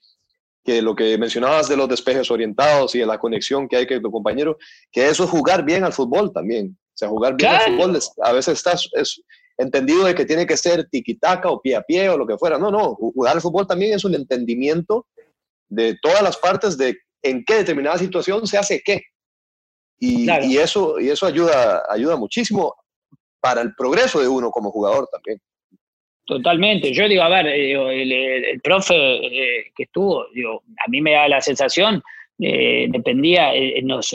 que 0.63 0.81
lo 0.81 0.95
que 0.95 1.17
mencionabas 1.17 1.67
de 1.67 1.75
los 1.75 1.89
despejes 1.89 2.31
orientados 2.31 2.95
y 2.95 2.99
de 2.99 3.05
la 3.05 3.17
conexión 3.17 3.67
que 3.67 3.75
hay 3.75 3.87
con 3.87 4.01
tu 4.01 4.11
compañero, 4.11 4.57
que 4.91 5.07
eso 5.07 5.25
es 5.25 5.29
jugar 5.29 5.63
bien 5.63 5.83
al 5.83 5.93
fútbol 5.93 6.31
también. 6.31 6.77
O 6.77 6.97
sea, 6.97 7.09
jugar 7.09 7.35
bien 7.35 7.51
al 7.51 7.73
fútbol 7.73 7.99
a 8.21 8.31
veces 8.31 8.53
estás 8.53 8.89
es 8.93 9.21
entendido 9.57 10.05
de 10.05 10.15
que 10.15 10.25
tiene 10.25 10.47
que 10.47 10.57
ser 10.57 10.87
tiquitaca 10.89 11.49
o 11.49 11.61
pie 11.61 11.75
a 11.75 11.81
pie 11.81 12.09
o 12.09 12.17
lo 12.17 12.25
que 12.25 12.37
fuera. 12.37 12.57
No, 12.57 12.71
no, 12.71 12.95
jugar 12.95 13.35
al 13.35 13.41
fútbol 13.41 13.67
también 13.67 13.93
es 13.93 14.05
un 14.05 14.15
entendimiento 14.15 15.07
de 15.69 15.97
todas 16.01 16.21
las 16.21 16.37
partes 16.37 16.77
de 16.77 16.97
en 17.21 17.43
qué 17.45 17.55
determinada 17.55 17.97
situación 17.97 18.45
se 18.47 18.57
hace 18.57 18.81
qué. 18.83 19.01
Y, 19.99 20.29
y, 20.29 20.57
eso, 20.57 20.99
y 20.99 21.09
eso 21.09 21.25
ayuda, 21.25 21.83
ayuda 21.89 22.17
muchísimo 22.17 22.75
para 23.39 23.61
el 23.61 23.73
progreso 23.75 24.19
de 24.19 24.27
uno 24.27 24.51
como 24.51 24.71
jugador 24.71 25.07
también. 25.11 25.39
Totalmente. 26.25 26.93
Yo 26.93 27.07
digo, 27.07 27.21
a 27.23 27.29
ver, 27.29 27.47
eh, 27.47 28.51
el, 28.51 28.61
profe 28.61 28.95
eh, 28.95 29.71
que 29.75 29.83
estuvo, 29.83 30.23
a 30.23 30.89
mí 30.89 31.01
me 31.01 31.11
da 31.11 31.27
la 31.27 31.41
sensación, 31.41 32.01
eh, 32.39 32.87
dependía, 32.89 33.51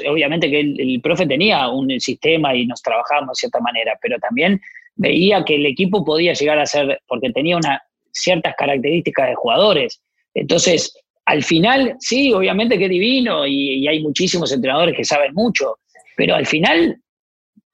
obviamente 0.09 0.51
que 0.51 0.61
el, 0.61 1.01
profe 1.03 1.27
tenía 1.27 1.69
un 1.69 2.01
sistema 2.01 2.55
y 2.55 2.67
nos 2.67 2.83
trabajábamos 2.83 3.37
de 3.37 3.41
cierta 3.41 3.61
manera, 3.61 3.99
pero 4.01 4.19
también 4.19 4.61
veía 4.97 5.45
que 5.45 5.57
el 5.57 5.67
equipo 5.67 6.05
podía 6.05 6.33
llegar 6.33 6.59
a 6.59 6.67
ser, 6.67 6.99
porque 7.07 7.31
tenía 7.31 7.57
una, 7.57 7.83
ciertas 8.11 8.55
características 8.57 9.29
de 9.29 9.35
jugadores. 9.35 10.01
Entonces, 10.33 10.99
al 11.27 11.43
final, 11.43 11.95
sí, 12.01 12.33
obviamente 12.33 12.79
que 12.79 12.85
es 12.85 12.91
divino 12.91 13.47
y 13.47 13.87
hay 13.87 14.03
muchísimos 14.03 14.51
entrenadores 14.51 14.97
que 14.97 15.05
saben 15.05 15.35
mucho, 15.35 15.77
pero 16.17 16.35
al 16.35 16.47
final 16.47 16.99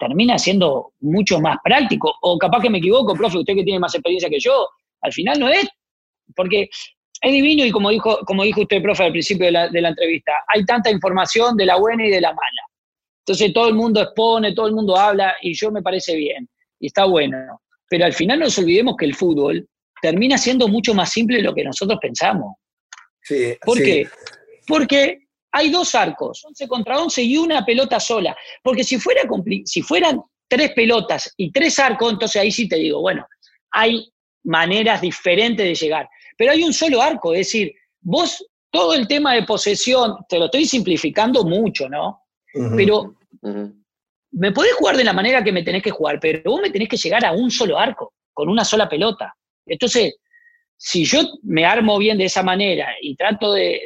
termina 0.09 0.39
siendo 0.39 0.93
mucho 1.01 1.41
más 1.41 1.57
práctico. 1.63 2.15
O 2.23 2.39
capaz 2.39 2.61
que 2.61 2.71
me 2.71 2.79
equivoco, 2.79 3.15
profe, 3.15 3.39
usted 3.39 3.55
que 3.55 3.65
tiene 3.65 3.81
más 3.81 3.95
experiencia 3.95 4.29
que 4.29 4.41
yo, 4.41 4.69
al 5.01 5.13
final 5.13 5.39
no 5.39 5.49
es, 5.49 5.67
porque 6.35 6.69
es 7.21 7.33
divino 7.33 7.65
y 7.65 7.71
como 7.71 7.91
dijo, 7.91 8.19
como 8.27 8.45
dijo 8.45 8.63
usted, 8.63 8.83
profe, 8.83 9.05
al 9.05 9.13
principio 9.13 9.47
de 9.47 9.53
la, 9.53 9.69
de 9.69 9.81
la 9.81 9.89
entrevista, 9.89 10.33
hay 10.49 10.65
tanta 10.65 10.91
información 10.91 11.57
de 11.57 11.67
la 11.67 11.77
buena 11.77 12.07
y 12.07 12.11
de 12.11 12.21
la 12.21 12.29
mala. 12.29 12.63
Entonces 13.21 13.53
todo 13.55 13.69
el 13.69 13.75
mundo 13.75 14.03
expone, 14.03 14.55
todo 14.55 14.67
el 14.67 14.75
mundo 14.75 14.97
habla 14.97 15.35
y 15.41 15.55
yo 15.55 15.71
me 15.71 15.83
parece 15.83 16.15
bien 16.15 16.49
y 16.79 16.87
está 16.89 17.07
bueno. 17.07 17.63
Pero 17.89 18.05
al 18.05 18.13
final 18.13 18.39
no 18.39 18.45
nos 18.47 18.59
olvidemos 18.59 18.97
que 18.97 19.07
el 19.07 19.15
fútbol 19.15 19.67
termina 20.03 20.37
siendo 20.37 20.69
mucho 20.69 20.93
más 20.95 21.11
simple 21.11 21.39
de 21.39 21.45
lo 21.45 21.55
que 21.55 21.65
nosotros 21.65 21.99
pensamos. 22.01 22.57
Sí, 23.23 23.55
¿Por 23.65 23.79
qué? 23.79 24.07
Porque 24.67 25.24
hay 25.57 25.71
dos 25.71 25.95
arcos, 25.95 26.45
11 26.45 26.67
contra 26.67 26.99
11 26.99 27.23
y 27.23 27.37
una 27.37 27.65
pelota 27.65 28.01
sola. 28.01 28.37
Porque 28.61 28.83
si, 28.83 28.99
fuera 28.99 29.23
si 29.65 29.83
fueran 29.83 30.21
tres 30.49 30.73
pelotas 30.73 31.33
y 31.37 31.53
tres 31.53 31.79
arcos, 31.79 32.13
entonces 32.13 32.43
ahí 32.43 32.51
sí 32.51 32.69
te 32.69 32.75
digo, 32.75 33.01
bueno, 33.01 33.25
hay 33.71 34.13
maneras 34.43 35.01
diferentes 35.01 35.65
de 35.65 35.75
llegar. 35.77 36.09
Pero 36.37 36.51
hay 36.51 36.65
un 36.65 36.73
solo 36.73 37.01
arco, 37.01 37.33
es 37.33 37.47
decir, 37.47 37.73
vos 38.01 38.45
todo 38.73 38.95
el 38.95 39.07
tema 39.07 39.35
de 39.35 39.45
posesión, 39.45 40.17
te 40.29 40.41
lo 40.41 40.47
estoy 40.47 40.67
simplificando 40.67 41.45
mucho, 41.45 41.89
¿no? 41.89 42.23
Pero 42.77 43.15
me 44.33 44.51
podés 44.51 44.73
jugar 44.73 44.97
de 44.97 45.05
la 45.05 45.13
manera 45.13 45.45
que 45.45 45.53
me 45.53 45.63
tenés 45.63 45.85
que 45.85 45.93
jugar, 45.93 46.19
pero 46.21 46.51
vos 46.51 46.61
me 46.61 46.71
tenés 46.71 46.89
que 46.89 46.97
llegar 46.97 47.25
a 47.25 47.31
un 47.31 47.53
solo 47.53 47.79
arco, 47.79 48.13
con 48.33 48.49
una 48.49 48.65
sola 48.65 48.89
pelota. 48.89 49.33
Entonces, 49.65 50.17
si 50.77 51.05
yo 51.05 51.21
me 51.45 51.65
armo 51.65 51.97
bien 51.99 52.19
de 52.19 52.25
esa 52.25 52.43
manera 52.43 52.89
y 53.01 53.15
trato 53.15 53.53
de 53.53 53.83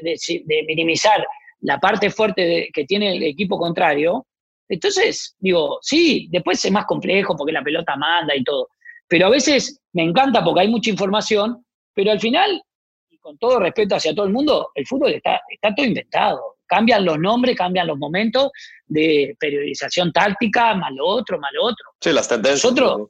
minimizar 0.67 1.23
la 1.61 1.79
parte 1.79 2.11
fuerte 2.11 2.69
que 2.73 2.85
tiene 2.85 3.17
el 3.17 3.23
equipo 3.23 3.59
contrario, 3.59 4.27
entonces, 4.69 5.35
digo, 5.38 5.79
sí, 5.81 6.29
después 6.31 6.62
es 6.65 6.71
más 6.71 6.85
complejo 6.85 7.35
porque 7.37 7.53
la 7.53 7.62
pelota 7.62 7.97
manda 7.97 8.37
y 8.37 8.45
todo, 8.45 8.69
pero 9.09 9.27
a 9.27 9.31
veces 9.31 9.81
me 9.95 10.03
encanta 10.03 10.45
porque 10.45 10.61
hay 10.61 10.69
mucha 10.69 10.91
información, 10.91 11.65
pero 11.95 12.12
al 12.12 12.21
final, 12.21 12.62
con 13.21 13.38
todo 13.38 13.59
respeto 13.59 13.97
hacia 13.97 14.15
todo 14.15 14.27
el 14.27 14.33
mundo, 14.33 14.71
el 14.75 14.87
fútbol 14.87 15.12
está, 15.12 15.41
está 15.49 15.75
todo 15.75 15.87
inventado. 15.87 16.41
Cambian 16.67 17.07
los 17.07 17.19
nombres, 17.19 17.57
cambian 17.57 17.87
los 17.87 17.97
momentos 17.97 18.50
de 18.87 19.35
periodización 19.41 20.12
táctica, 20.12 20.75
lo 20.95 21.07
otro, 21.07 21.38
lo 21.38 21.65
otro. 21.65 21.85
Sí, 21.99 22.12
las 22.12 22.29
tendencias. 22.29 22.62
Nosotros, 22.62 23.09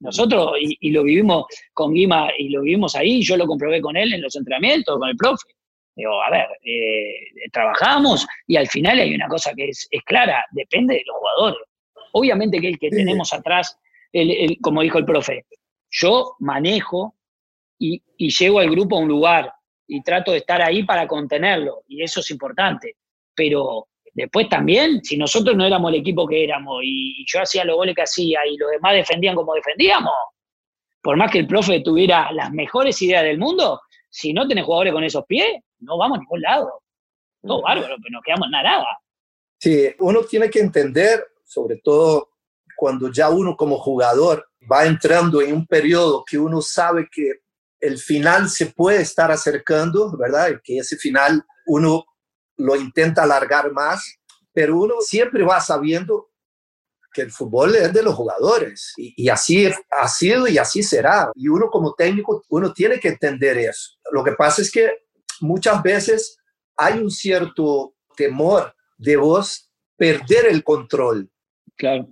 nosotros 0.00 0.52
y, 0.58 0.90
lo 0.90 1.02
vivimos 1.02 1.44
con 1.74 1.92
Guima 1.92 2.30
y 2.38 2.48
lo 2.48 2.62
vivimos 2.62 2.94
ahí, 2.96 3.22
yo 3.22 3.36
lo 3.36 3.46
comprobé 3.46 3.82
con 3.82 3.94
él 3.96 4.14
en 4.14 4.22
los 4.22 4.34
entrenamientos, 4.36 4.98
con 4.98 5.08
el 5.08 5.16
profe. 5.16 5.44
Digo, 5.98 6.22
a 6.22 6.30
ver, 6.30 6.46
eh, 6.62 7.50
trabajamos 7.52 8.24
y 8.46 8.56
al 8.56 8.68
final 8.68 9.00
hay 9.00 9.12
una 9.14 9.26
cosa 9.26 9.52
que 9.56 9.70
es, 9.70 9.88
es, 9.90 10.02
clara, 10.04 10.44
depende 10.52 10.94
de 10.94 11.02
los 11.04 11.16
jugadores. 11.16 11.58
Obviamente 12.12 12.60
que 12.60 12.68
el 12.68 12.78
que 12.78 12.88
tenemos 12.88 13.32
atrás, 13.32 13.76
el, 14.12 14.56
como 14.62 14.82
dijo 14.82 14.98
el 14.98 15.04
profe, 15.04 15.44
yo 15.90 16.36
manejo 16.38 17.16
y, 17.80 18.00
y 18.16 18.30
llego 18.30 18.60
al 18.60 18.70
grupo 18.70 18.96
a 18.96 19.00
un 19.00 19.08
lugar 19.08 19.52
y 19.88 20.00
trato 20.02 20.30
de 20.30 20.38
estar 20.38 20.62
ahí 20.62 20.84
para 20.84 21.08
contenerlo 21.08 21.82
y 21.88 22.00
eso 22.04 22.20
es 22.20 22.30
importante. 22.30 22.94
Pero 23.34 23.88
Después 24.18 24.48
también, 24.48 25.04
si 25.04 25.16
nosotros 25.16 25.56
no 25.56 25.64
éramos 25.64 25.92
el 25.92 26.00
equipo 26.00 26.26
que 26.26 26.42
éramos 26.42 26.80
y 26.82 27.24
yo 27.24 27.40
hacía 27.40 27.64
los 27.64 27.76
goles 27.76 27.94
que 27.94 28.02
hacía 28.02 28.40
y 28.50 28.56
los 28.56 28.68
demás 28.68 28.94
defendían 28.94 29.36
como 29.36 29.54
defendíamos, 29.54 30.12
por 31.00 31.16
más 31.16 31.30
que 31.30 31.38
el 31.38 31.46
profe 31.46 31.82
tuviera 31.82 32.32
las 32.32 32.50
mejores 32.50 33.00
ideas 33.00 33.22
del 33.22 33.38
mundo, 33.38 33.80
si 34.10 34.32
no 34.32 34.48
tenés 34.48 34.64
jugadores 34.64 34.92
con 34.92 35.04
esos 35.04 35.24
pies, 35.24 35.60
no 35.80 35.98
vamos 35.98 36.18
a 36.18 36.20
ningún 36.20 36.40
lado. 36.40 36.82
Todo 37.42 37.62
bárbaro, 37.62 37.96
pero 38.02 38.10
no 38.10 38.20
quedamos 38.24 38.48
nada. 38.50 38.86
Sí, 39.58 39.94
uno 40.00 40.22
tiene 40.22 40.50
que 40.50 40.60
entender, 40.60 41.26
sobre 41.44 41.80
todo 41.82 42.30
cuando 42.76 43.10
ya 43.10 43.28
uno 43.28 43.56
como 43.56 43.78
jugador 43.78 44.48
va 44.70 44.86
entrando 44.86 45.42
en 45.42 45.52
un 45.52 45.66
periodo 45.66 46.24
que 46.24 46.38
uno 46.38 46.62
sabe 46.62 47.08
que 47.10 47.40
el 47.80 47.98
final 47.98 48.48
se 48.48 48.66
puede 48.66 49.02
estar 49.02 49.30
acercando, 49.30 50.16
¿verdad? 50.16 50.50
Y 50.50 50.60
que 50.62 50.78
ese 50.78 50.96
final 50.96 51.44
uno 51.66 52.04
lo 52.56 52.76
intenta 52.76 53.22
alargar 53.22 53.72
más, 53.72 54.18
pero 54.52 54.76
uno 54.76 54.96
siempre 55.00 55.42
va 55.44 55.60
sabiendo 55.60 56.30
que 57.12 57.22
el 57.22 57.32
fútbol 57.32 57.74
es 57.74 57.92
de 57.92 58.02
los 58.02 58.14
jugadores 58.14 58.92
y, 58.96 59.28
así 59.28 59.68
ha 59.90 60.08
sido 60.08 60.46
y 60.46 60.58
así 60.58 60.82
será. 60.82 61.30
Y 61.34 61.48
uno 61.48 61.68
como 61.70 61.94
técnico, 61.94 62.42
uno 62.48 62.72
tiene 62.72 63.00
que 63.00 63.08
entender 63.08 63.58
eso. 63.58 63.92
Lo 64.12 64.22
que 64.22 64.32
pasa 64.32 64.62
es 64.62 64.70
que 64.70 64.90
muchas 65.40 65.82
veces 65.82 66.38
hay 66.76 66.98
un 66.98 67.10
cierto 67.10 67.94
temor 68.16 68.74
de 68.96 69.16
vos 69.16 69.70
perder 69.96 70.46
el 70.50 70.62
control. 70.62 71.28
Claro. 71.76 72.08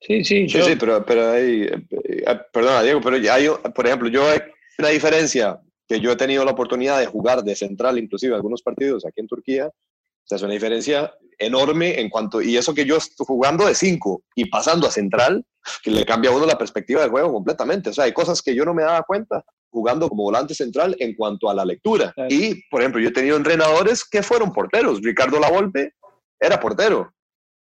Sí, 0.00 0.24
sí, 0.24 0.48
sí, 0.48 0.62
sí 0.62 0.76
pero, 0.78 1.04
pero 1.04 1.30
hay, 1.30 1.62
eh, 1.62 1.86
eh, 1.90 2.40
perdona 2.52 2.82
Diego, 2.82 3.00
pero 3.00 3.16
hay, 3.16 3.48
por 3.74 3.86
ejemplo, 3.86 4.08
yo 4.08 4.28
hay 4.28 4.40
una 4.78 4.88
diferencia 4.88 5.60
que 5.88 6.00
yo 6.00 6.12
he 6.12 6.16
tenido 6.16 6.44
la 6.44 6.50
oportunidad 6.50 6.98
de 7.00 7.06
jugar 7.06 7.42
de 7.42 7.56
central, 7.56 7.98
inclusive 7.98 8.34
algunos 8.34 8.62
partidos 8.62 9.06
aquí 9.06 9.20
en 9.20 9.28
Turquía, 9.28 9.66
o 9.68 10.26
sea, 10.26 10.36
es 10.36 10.42
una 10.42 10.52
diferencia 10.52 11.14
enorme 11.38 12.00
en 12.00 12.08
cuanto, 12.08 12.40
y 12.40 12.56
eso 12.56 12.74
que 12.74 12.84
yo 12.84 12.96
estoy 12.96 13.26
jugando 13.26 13.66
de 13.66 13.74
5 13.74 14.22
y 14.34 14.46
pasando 14.46 14.86
a 14.86 14.90
central, 14.90 15.44
que 15.82 15.90
le 15.90 16.04
cambia 16.04 16.30
a 16.30 16.34
uno 16.34 16.46
la 16.46 16.58
perspectiva 16.58 17.02
del 17.02 17.10
juego 17.10 17.32
completamente. 17.32 17.90
O 17.90 17.92
sea, 17.92 18.04
hay 18.04 18.12
cosas 18.12 18.42
que 18.42 18.54
yo 18.54 18.64
no 18.64 18.74
me 18.74 18.82
daba 18.82 19.02
cuenta 19.02 19.44
jugando 19.74 20.08
como 20.08 20.22
volante 20.22 20.54
central 20.54 20.94
en 21.00 21.14
cuanto 21.16 21.50
a 21.50 21.54
la 21.54 21.64
lectura. 21.64 22.14
Y, 22.28 22.62
por 22.70 22.80
ejemplo, 22.80 23.00
yo 23.00 23.08
he 23.08 23.12
tenido 23.12 23.36
entrenadores 23.36 24.04
que 24.08 24.22
fueron 24.22 24.52
porteros. 24.52 25.00
Ricardo 25.02 25.40
Lavolpe 25.40 25.94
era 26.40 26.60
portero 26.60 27.12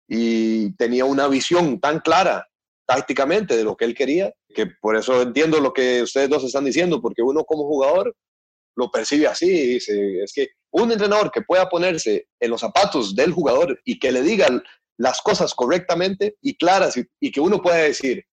y 0.09 0.75
tenía 0.76 1.05
una 1.05 1.26
visión 1.26 1.81
tan 1.81 1.99
clara 1.99 2.47
tácticamente 2.87 3.57
de 3.57 3.64
lo 3.64 3.76
que 3.76 3.85
él 3.85 3.95
quería, 3.95 4.33
que 4.55 4.67
por 4.81 4.97
eso 4.97 5.21
entiendo 5.21 5.61
lo 5.61 5.73
que 5.73 6.02
ustedes 6.02 6.31
dos 6.31 6.45
están 6.45 6.64
diciendo, 6.64 7.02
porque 7.02 7.21
uno 7.21 7.45
como 7.45 7.64
jugador 7.64 8.14
lo 8.76 8.90
percibe 8.93 9.26
así 9.26 9.47
y 9.50 9.67
dice, 9.75 10.23
es 10.23 10.33
que 10.33 10.50
un 10.71 10.93
entrenador 10.93 11.33
que 11.33 11.43
pueda 11.43 11.69
ponerse 11.69 12.28
en 12.40 12.50
los 12.50 12.61
zapatos 12.61 13.17
del 13.17 13.33
jugador 13.33 13.78
y 13.85 13.99
que 13.99 14.12
le 14.12 14.23
digan 14.23 14.62
las 14.97 15.21
cosas 15.21 15.52
correctamente 15.52 16.37
y 16.40 16.57
claras 16.57 16.97
y, 16.97 17.31
que 17.33 17.40
uno 17.40 17.61
pueda 17.61 17.78
decir, 17.78 18.25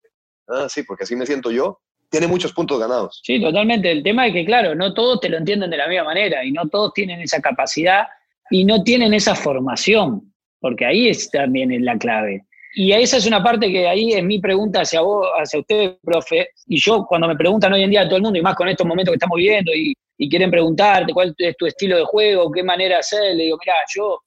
ah, 0.48 0.68
sí, 0.68 0.84
porque 0.84 1.02
así 1.02 1.16
me 1.16 1.26
siento 1.26 1.50
yo, 1.50 1.80
tiene 2.10 2.26
muchos 2.26 2.52
puntos 2.52 2.78
ganados. 2.78 3.20
Sí, 3.22 3.40
totalmente. 3.40 3.90
El 3.90 4.02
tema 4.02 4.26
es 4.26 4.32
que, 4.32 4.44
claro, 4.44 4.74
no 4.74 4.94
todos 4.94 5.20
te 5.20 5.28
lo 5.28 5.38
entienden 5.38 5.70
de 5.70 5.76
la 5.76 5.88
misma 5.88 6.04
manera 6.04 6.44
y 6.44 6.52
no 6.52 6.68
todos 6.68 6.92
tienen 6.94 7.20
esa 7.20 7.40
capacidad 7.40 8.06
y 8.50 8.64
no 8.64 8.82
tienen 8.82 9.14
esa 9.14 9.34
formación, 9.34 10.32
porque 10.60 10.86
ahí 10.86 11.08
es 11.08 11.30
también 11.30 11.84
la 11.84 11.98
clave. 11.98 12.44
Y 12.78 12.92
esa 12.92 13.16
es 13.16 13.26
una 13.26 13.42
parte 13.42 13.70
que 13.70 13.88
ahí 13.88 14.12
es 14.12 14.22
mi 14.22 14.38
pregunta 14.38 14.82
hacia 14.82 15.00
vos, 15.00 15.26
hacia 15.38 15.60
usted, 15.60 15.96
profe. 16.02 16.50
Y 16.66 16.78
yo, 16.78 17.06
cuando 17.06 17.26
me 17.26 17.34
preguntan 17.34 17.72
hoy 17.72 17.82
en 17.82 17.90
día 17.90 18.02
a 18.02 18.04
todo 18.04 18.16
el 18.16 18.22
mundo, 18.22 18.38
y 18.38 18.42
más 18.42 18.54
con 18.54 18.68
estos 18.68 18.86
momentos 18.86 19.12
que 19.12 19.16
estamos 19.16 19.36
viviendo, 19.36 19.72
y, 19.74 19.94
quieren 20.28 20.50
preguntarte 20.50 21.12
cuál 21.12 21.34
es 21.38 21.56
tu 21.56 21.66
estilo 21.66 21.96
de 21.96 22.04
juego, 22.04 22.50
qué 22.50 22.62
manera 22.62 22.98
hacer, 22.98 23.34
le 23.34 23.44
digo, 23.44 23.58
mira, 23.58 23.74
yo. 23.94 24.20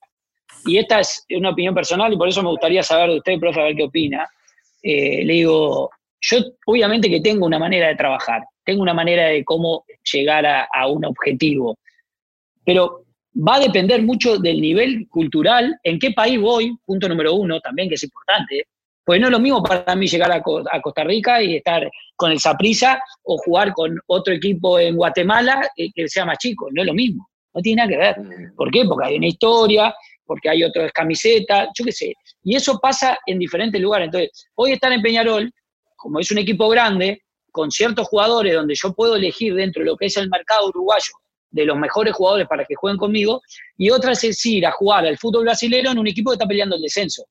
Y 0.65 0.77
esta 0.77 0.99
es 0.99 1.25
una 1.29 1.51
opinión 1.51 1.75
personal, 1.75 2.11
y 2.11 2.17
por 2.17 2.27
eso 2.27 2.41
me 2.41 2.49
gustaría 2.49 2.81
saber 2.81 3.11
de 3.11 3.17
usted, 3.17 3.39
profe, 3.39 3.61
a 3.61 3.65
ver 3.65 3.75
qué 3.75 3.83
opina. 3.83 4.27
Eh, 4.81 5.23
le 5.25 5.33
digo, 5.33 5.91
yo 6.21 6.37
obviamente 6.65 7.09
que 7.09 7.21
tengo 7.21 7.45
una 7.45 7.59
manera 7.59 7.87
de 7.87 7.95
trabajar, 7.95 8.43
tengo 8.63 8.81
una 8.81 8.93
manera 8.93 9.27
de 9.27 9.43
cómo 9.43 9.85
llegar 10.11 10.45
a, 10.45 10.67
a 10.73 10.87
un 10.87 11.05
objetivo. 11.05 11.77
Pero 12.65 13.05
va 13.35 13.55
a 13.55 13.59
depender 13.59 14.03
mucho 14.03 14.37
del 14.37 14.61
nivel 14.61 15.07
cultural, 15.09 15.77
en 15.83 15.99
qué 15.99 16.11
país 16.11 16.39
voy, 16.39 16.75
punto 16.85 17.07
número 17.07 17.33
uno 17.33 17.59
también, 17.59 17.89
que 17.89 17.95
es 17.95 18.03
importante, 18.03 18.65
pues 19.09 19.19
no 19.19 19.25
es 19.25 19.31
lo 19.31 19.39
mismo 19.39 19.63
para 19.63 19.95
mí 19.95 20.05
llegar 20.05 20.31
a, 20.31 20.41
Costa 20.41 21.03
Rica 21.03 21.41
y 21.41 21.55
estar 21.55 21.89
con 22.15 22.31
el 22.31 22.39
Saprisa 22.39 23.01
o 23.23 23.37
jugar 23.37 23.73
con 23.73 23.99
otro 24.05 24.33
equipo 24.33 24.79
en 24.79 24.95
Guatemala 24.95 25.67
eh, 25.75 25.89
que 25.95 26.07
sea 26.07 26.25
más 26.25 26.37
chico, 26.37 26.67
no 26.71 26.81
es 26.83 26.87
lo 26.87 26.93
mismo, 26.93 27.27
no 27.53 27.59
tiene 27.59 27.81
nada 27.81 27.89
que 27.89 27.97
ver. 27.97 28.19
Mm. 28.19 28.55
¿Por 28.55 28.69
qué? 28.69 28.85
Porque 28.85 29.07
hay 29.07 29.17
una 29.17 29.25
historia, 29.25 29.95
porque 30.25 30.49
hay 30.49 30.63
otras 30.63 30.91
camisetas, 30.91 31.69
yo 31.73 31.85
qué 31.85 31.91
sé. 31.91 32.13
Y 32.43 32.55
eso 32.55 32.77
pasa 32.79 33.17
en 33.25 33.39
diferentes 33.39 33.81
lugares. 33.81 34.05
Entonces, 34.05 34.47
hoy 34.53 34.73
estar 34.73 34.91
en 34.91 35.01
Peñarol, 35.01 35.51
como 35.99 36.19
es 36.19 36.31
un 36.31 36.37
equipo 36.37 36.69
grande, 36.69 37.23
con 37.51 37.69
ciertos 37.71 38.07
jugadores 38.07 38.53
donde 38.53 38.73
yo 38.75 38.93
puedo 38.93 39.15
elegir 39.15 39.53
dentro 39.53 39.81
de 39.83 39.87
lo 39.87 39.97
que 39.97 40.05
es 40.05 40.17
el 40.17 40.29
mercado 40.29 40.69
uruguayo 40.69 41.13
de 41.51 41.65
los 41.65 41.77
mejores 41.77 42.13
jugadores 42.13 42.47
para 42.47 42.63
que 42.63 42.75
jueguen 42.75 42.97
conmigo, 42.97 43.41
y 43.77 43.89
otra 43.89 44.11
es 44.13 44.45
ir 44.45 44.65
a 44.65 44.71
jugar 44.71 45.05
al 45.05 45.17
fútbol 45.17 45.43
brasileño 45.43 45.91
en 45.91 45.99
un 45.99 46.07
equipo 46.07 46.29
que 46.29 46.35
está 46.35 46.47
peleando 46.47 46.75
el 46.75 46.81
descenso, 46.81 47.25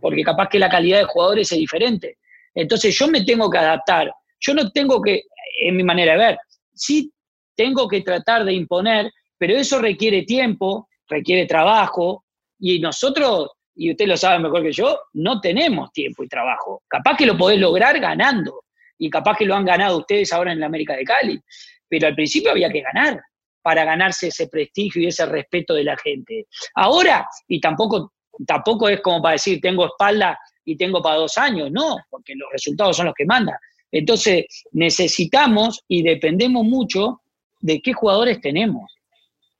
porque 0.00 0.22
capaz 0.22 0.48
que 0.48 0.58
la 0.58 0.70
calidad 0.70 0.98
de 0.98 1.04
jugadores 1.04 1.50
es 1.52 1.58
diferente. 1.58 2.18
Entonces 2.54 2.96
yo 2.96 3.08
me 3.08 3.24
tengo 3.24 3.50
que 3.50 3.58
adaptar, 3.58 4.12
yo 4.38 4.54
no 4.54 4.70
tengo 4.70 5.02
que, 5.02 5.24
en 5.60 5.76
mi 5.76 5.82
manera 5.82 6.12
de 6.12 6.18
ver, 6.18 6.38
sí 6.72 7.12
tengo 7.56 7.88
que 7.88 8.00
tratar 8.00 8.44
de 8.44 8.54
imponer, 8.54 9.10
pero 9.36 9.56
eso 9.56 9.80
requiere 9.80 10.22
tiempo, 10.22 10.88
requiere 11.08 11.46
trabajo, 11.46 12.24
y 12.58 12.78
nosotros, 12.78 13.50
y 13.74 13.90
usted 13.90 14.06
lo 14.06 14.16
sabe 14.16 14.38
mejor 14.38 14.62
que 14.62 14.72
yo, 14.72 14.98
no 15.14 15.40
tenemos 15.40 15.92
tiempo 15.92 16.22
y 16.22 16.28
trabajo. 16.28 16.82
Capaz 16.88 17.16
que 17.16 17.26
lo 17.26 17.36
podés 17.36 17.58
lograr 17.58 17.98
ganando, 17.98 18.64
y 19.00 19.10
capaz 19.10 19.36
que 19.36 19.46
lo 19.46 19.56
han 19.56 19.64
ganado 19.64 19.98
ustedes 19.98 20.32
ahora 20.32 20.52
en 20.52 20.60
la 20.60 20.66
América 20.66 20.94
de 20.94 21.04
Cali, 21.04 21.40
pero 21.88 22.06
al 22.06 22.14
principio 22.14 22.50
había 22.50 22.70
que 22.70 22.82
ganar 22.82 23.20
para 23.62 23.84
ganarse 23.84 24.28
ese 24.28 24.46
prestigio 24.46 25.02
y 25.02 25.06
ese 25.06 25.26
respeto 25.26 25.74
de 25.74 25.84
la 25.84 25.96
gente. 25.96 26.46
Ahora, 26.74 27.26
y 27.48 27.60
tampoco, 27.60 28.12
tampoco 28.46 28.88
es 28.88 29.00
como 29.00 29.22
para 29.22 29.32
decir 29.32 29.58
tengo 29.60 29.86
espalda 29.86 30.38
y 30.64 30.76
tengo 30.76 31.02
para 31.02 31.16
dos 31.16 31.36
años, 31.38 31.70
no, 31.72 31.96
porque 32.10 32.34
los 32.36 32.48
resultados 32.52 32.98
son 32.98 33.06
los 33.06 33.14
que 33.14 33.24
mandan. 33.24 33.56
Entonces, 33.90 34.44
necesitamos 34.72 35.82
y 35.88 36.02
dependemos 36.02 36.64
mucho 36.64 37.22
de 37.60 37.80
qué 37.80 37.94
jugadores 37.94 38.40
tenemos. 38.40 38.94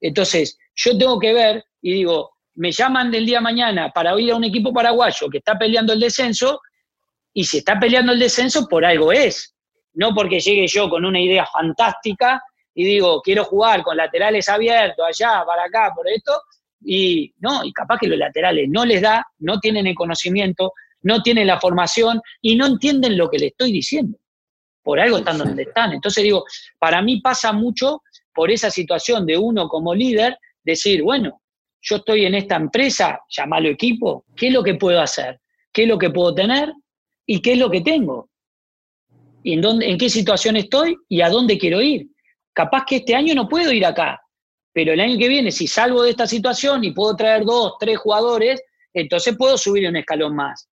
Entonces, 0.02 0.58
yo 0.76 0.96
tengo 0.96 1.18
que 1.18 1.32
ver 1.32 1.64
y 1.80 1.94
digo, 1.94 2.30
me 2.60 2.72
llaman 2.72 3.10
del 3.10 3.26
día 3.26 3.38
de 3.38 3.44
mañana 3.44 3.90
para 3.90 4.18
ir 4.20 4.32
a 4.32 4.36
un 4.36 4.44
equipo 4.44 4.72
paraguayo 4.72 5.28
que 5.30 5.38
está 5.38 5.58
peleando 5.58 5.92
el 5.92 6.00
descenso, 6.00 6.60
y 7.32 7.44
si 7.44 7.58
está 7.58 7.78
peleando 7.78 8.12
el 8.12 8.18
descenso, 8.18 8.66
por 8.68 8.84
algo 8.84 9.12
es 9.12 9.54
no 9.94 10.14
porque 10.14 10.40
llegue 10.40 10.66
yo 10.66 10.88
con 10.88 11.04
una 11.04 11.20
idea 11.20 11.46
fantástica 11.46 12.42
y 12.74 12.84
digo, 12.84 13.20
quiero 13.22 13.44
jugar 13.44 13.82
con 13.82 13.96
laterales 13.96 14.48
abiertos 14.48 15.04
allá, 15.06 15.44
para 15.44 15.64
acá, 15.64 15.92
por 15.94 16.08
esto, 16.08 16.40
y 16.82 17.32
no, 17.40 17.64
y 17.64 17.72
capaz 17.72 17.98
que 17.98 18.06
los 18.06 18.18
laterales 18.18 18.68
no 18.68 18.84
les 18.84 19.02
da, 19.02 19.26
no 19.38 19.58
tienen 19.58 19.86
el 19.86 19.94
conocimiento, 19.94 20.72
no 21.02 21.22
tienen 21.22 21.46
la 21.46 21.58
formación 21.58 22.20
y 22.40 22.56
no 22.56 22.66
entienden 22.66 23.18
lo 23.18 23.28
que 23.28 23.38
le 23.38 23.46
estoy 23.48 23.72
diciendo. 23.72 24.18
Por 24.82 25.00
algo 25.00 25.18
están 25.18 25.38
donde 25.38 25.64
están. 25.64 25.92
Entonces 25.92 26.22
digo, 26.22 26.44
para 26.78 27.02
mí 27.02 27.20
pasa 27.20 27.52
mucho 27.52 28.02
por 28.32 28.50
esa 28.50 28.70
situación 28.70 29.26
de 29.26 29.36
uno 29.36 29.68
como 29.68 29.94
líder, 29.94 30.38
decir, 30.62 31.02
bueno, 31.02 31.39
yo 31.82 31.96
estoy 31.96 32.26
en 32.26 32.34
esta 32.34 32.56
empresa, 32.56 33.20
llamarlo 33.28 33.68
equipo, 33.68 34.24
¿qué 34.36 34.48
es 34.48 34.52
lo 34.52 34.62
que 34.62 34.74
puedo 34.74 35.00
hacer? 35.00 35.40
¿Qué 35.72 35.82
es 35.82 35.88
lo 35.88 35.98
que 35.98 36.10
puedo 36.10 36.34
tener? 36.34 36.72
¿Y 37.26 37.40
qué 37.40 37.52
es 37.52 37.58
lo 37.58 37.70
que 37.70 37.80
tengo? 37.80 38.30
y 39.42 39.54
en, 39.54 39.60
dónde, 39.60 39.88
en 39.88 39.98
qué 39.98 40.08
situación 40.08 40.56
estoy 40.56 40.96
y 41.08 41.20
a 41.20 41.28
dónde 41.28 41.58
quiero 41.58 41.80
ir. 41.80 42.08
Capaz 42.52 42.84
que 42.86 42.96
este 42.96 43.14
año 43.14 43.34
no 43.34 43.48
puedo 43.48 43.72
ir 43.72 43.86
acá, 43.86 44.20
pero 44.72 44.92
el 44.92 45.00
año 45.00 45.18
que 45.18 45.28
viene, 45.28 45.50
si 45.50 45.66
salgo 45.66 46.02
de 46.02 46.10
esta 46.10 46.26
situación 46.26 46.84
y 46.84 46.92
puedo 46.92 47.16
traer 47.16 47.44
dos, 47.44 47.74
tres 47.78 47.98
jugadores, 47.98 48.62
entonces 48.92 49.36
puedo 49.36 49.56
subir 49.56 49.88
un 49.88 49.96
escalón 49.96 50.34
más. 50.34 50.68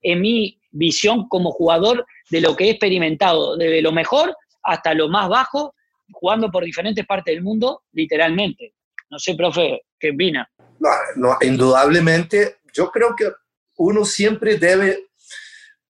En 0.00 0.20
mi 0.20 0.58
visión 0.70 1.28
como 1.28 1.52
jugador 1.52 2.06
de 2.30 2.40
lo 2.40 2.56
que 2.56 2.64
he 2.64 2.70
experimentado, 2.70 3.56
desde 3.56 3.82
lo 3.82 3.92
mejor 3.92 4.36
hasta 4.62 4.94
lo 4.94 5.08
más 5.08 5.28
bajo, 5.28 5.74
jugando 6.12 6.50
por 6.50 6.64
diferentes 6.64 7.06
partes 7.06 7.34
del 7.34 7.44
mundo, 7.44 7.82
literalmente. 7.92 8.74
No 9.12 9.18
sé, 9.18 9.34
profe, 9.34 9.82
¿qué 10.00 10.08
opina? 10.08 10.50
No, 11.16 11.36
indudablemente, 11.42 12.60
yo 12.72 12.90
creo 12.90 13.14
que 13.14 13.30
uno 13.76 14.06
siempre 14.06 14.56
debe, 14.56 15.10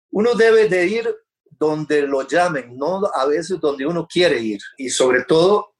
uno 0.09 0.33
debe 0.33 0.67
de 0.67 0.87
ir 0.87 1.15
donde 1.51 2.01
lo 2.01 2.27
llamen, 2.27 2.75
no 2.75 2.99
a 3.13 3.27
veces 3.27 3.59
donde 3.59 3.85
uno 3.85 4.07
quiere 4.11 4.39
ir. 4.39 4.59
Y 4.75 4.89
sobre 4.89 5.23
todo, 5.23 5.75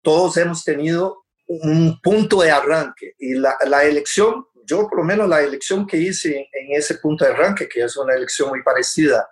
todos 0.00 0.36
hemos 0.36 0.62
tenido 0.62 1.24
un 1.48 2.00
punto 2.00 2.40
de 2.40 2.52
arranque. 2.52 3.14
Y 3.18 3.34
la, 3.34 3.58
la 3.66 3.82
elección, 3.82 4.46
yo 4.64 4.88
por 4.88 4.98
lo 4.98 5.04
menos 5.04 5.28
la 5.28 5.42
elección 5.42 5.88
que 5.88 5.96
hice 5.96 6.48
en 6.52 6.78
ese 6.78 6.98
punto 6.98 7.24
de 7.24 7.32
arranque, 7.32 7.68
que 7.68 7.82
es 7.82 7.96
una 7.96 8.14
elección 8.14 8.50
muy 8.50 8.62
parecida 8.62 9.28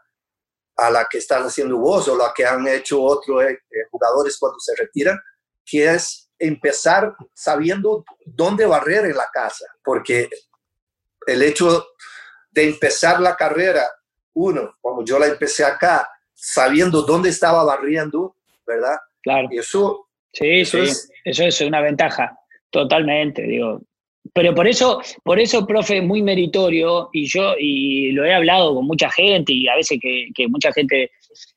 a 0.77 0.91
la 0.91 1.07
que 1.09 1.19
estás 1.19 1.45
haciendo 1.45 1.79
vos 1.79 2.09
o 2.09 2.17
la 2.17 2.33
que 2.35 2.45
han 2.45 2.67
hecho 2.67 3.01
otros 3.01 3.45
eh, 3.45 3.61
jugadores 3.93 4.37
cuando 4.41 4.59
se 4.59 4.75
retiran, 4.75 5.17
que 5.65 5.89
es 5.89 6.28
empezar 6.39 7.15
sabiendo 7.35 8.05
dónde 8.25 8.67
barrer 8.67 9.07
en 9.07 9.17
la 9.17 9.29
casa, 9.33 9.67
porque 9.83 10.29
el 11.27 11.43
hecho 11.43 11.87
de 12.51 12.69
empezar 12.69 13.21
la 13.21 13.37
carrera, 13.37 13.83
uno, 14.35 14.77
como 14.81 15.05
yo 15.05 15.19
la 15.19 15.27
empecé 15.27 15.65
acá, 15.65 16.09
sabiendo 16.35 17.03
dónde 17.03 17.31
estaba 17.31 17.65
barriendo, 17.65 18.37
¿verdad? 18.67 18.97
Claro. 19.23 19.49
Y 19.51 19.59
eso, 19.59 20.09
sí, 20.33 20.65
sí, 20.65 20.79
eso 21.25 21.45
es 21.45 21.61
una 21.61 21.81
ventaja, 21.81 22.39
totalmente, 22.71 23.43
digo. 23.43 23.81
Pero 24.35 24.55
por 24.55 24.69
eso, 24.69 25.01
por 25.25 25.41
eso, 25.41 25.67
profe, 25.67 25.99
es 25.99 26.05
muy 26.05 26.23
meritorio, 26.23 27.09
y 27.13 27.27
yo, 27.27 27.55
y 27.59 28.13
lo 28.13 28.25
he 28.25 28.33
hablado 28.33 28.75
con 28.75 28.87
mucha 28.87 29.11
gente, 29.11 29.53
y 29.53 29.67
a 29.69 29.75
veces 29.75 29.99
que, 30.01 30.49
mucha 30.49 30.73
gente 30.73 31.11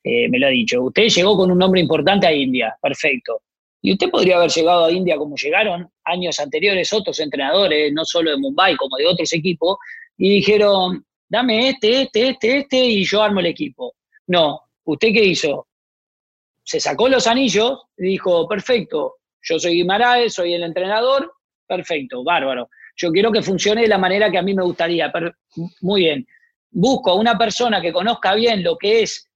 eh, 0.04 0.28
me 0.28 0.38
lo 0.38 0.46
ha 0.46 0.50
dicho, 0.50 0.82
usted 0.82 1.04
llegó 1.04 1.36
con 1.36 1.50
un 1.50 1.58
nombre 1.58 1.80
importante 1.80 2.26
a 2.26 2.32
India, 2.32 2.76
perfecto. 2.80 3.42
Y 3.82 3.92
usted 3.92 4.10
podría 4.10 4.36
haber 4.36 4.50
llegado 4.50 4.84
a 4.84 4.92
India 4.92 5.16
como 5.16 5.34
llegaron 5.36 5.90
años 6.04 6.38
anteriores 6.38 6.92
otros 6.92 7.18
entrenadores, 7.18 7.92
no 7.92 8.04
solo 8.04 8.30
de 8.30 8.36
Mumbai, 8.36 8.76
como 8.76 8.96
de 8.96 9.06
otros 9.06 9.32
equipos, 9.32 9.76
y 10.16 10.30
dijeron, 10.30 11.04
dame 11.28 11.70
este, 11.70 12.02
este, 12.02 12.28
este, 12.28 12.58
este, 12.58 12.76
y 12.76 13.04
yo 13.04 13.22
armo 13.22 13.40
el 13.40 13.46
equipo. 13.46 13.94
No, 14.28 14.60
¿usted 14.84 15.08
qué 15.12 15.24
hizo? 15.24 15.66
Se 16.62 16.78
sacó 16.78 17.08
los 17.08 17.26
anillos 17.26 17.80
y 17.98 18.04
dijo, 18.04 18.46
perfecto, 18.46 19.16
yo 19.42 19.58
soy 19.58 19.74
Guimaraes, 19.74 20.34
soy 20.34 20.54
el 20.54 20.62
entrenador, 20.62 21.32
perfecto, 21.66 22.22
bárbaro. 22.22 22.68
Yo 22.96 23.10
quiero 23.10 23.32
que 23.32 23.42
funcione 23.42 23.82
de 23.82 23.88
la 23.88 23.98
manera 23.98 24.30
que 24.30 24.38
a 24.38 24.42
mí 24.42 24.54
me 24.54 24.62
gustaría. 24.62 25.10
Pero, 25.10 25.32
muy 25.80 26.02
bien. 26.02 26.26
Busco 26.70 27.10
a 27.10 27.14
una 27.14 27.36
persona 27.36 27.80
que 27.80 27.92
conozca 27.92 28.34
bien 28.34 28.62
lo 28.62 28.76
que 28.78 29.02
es 29.02 29.28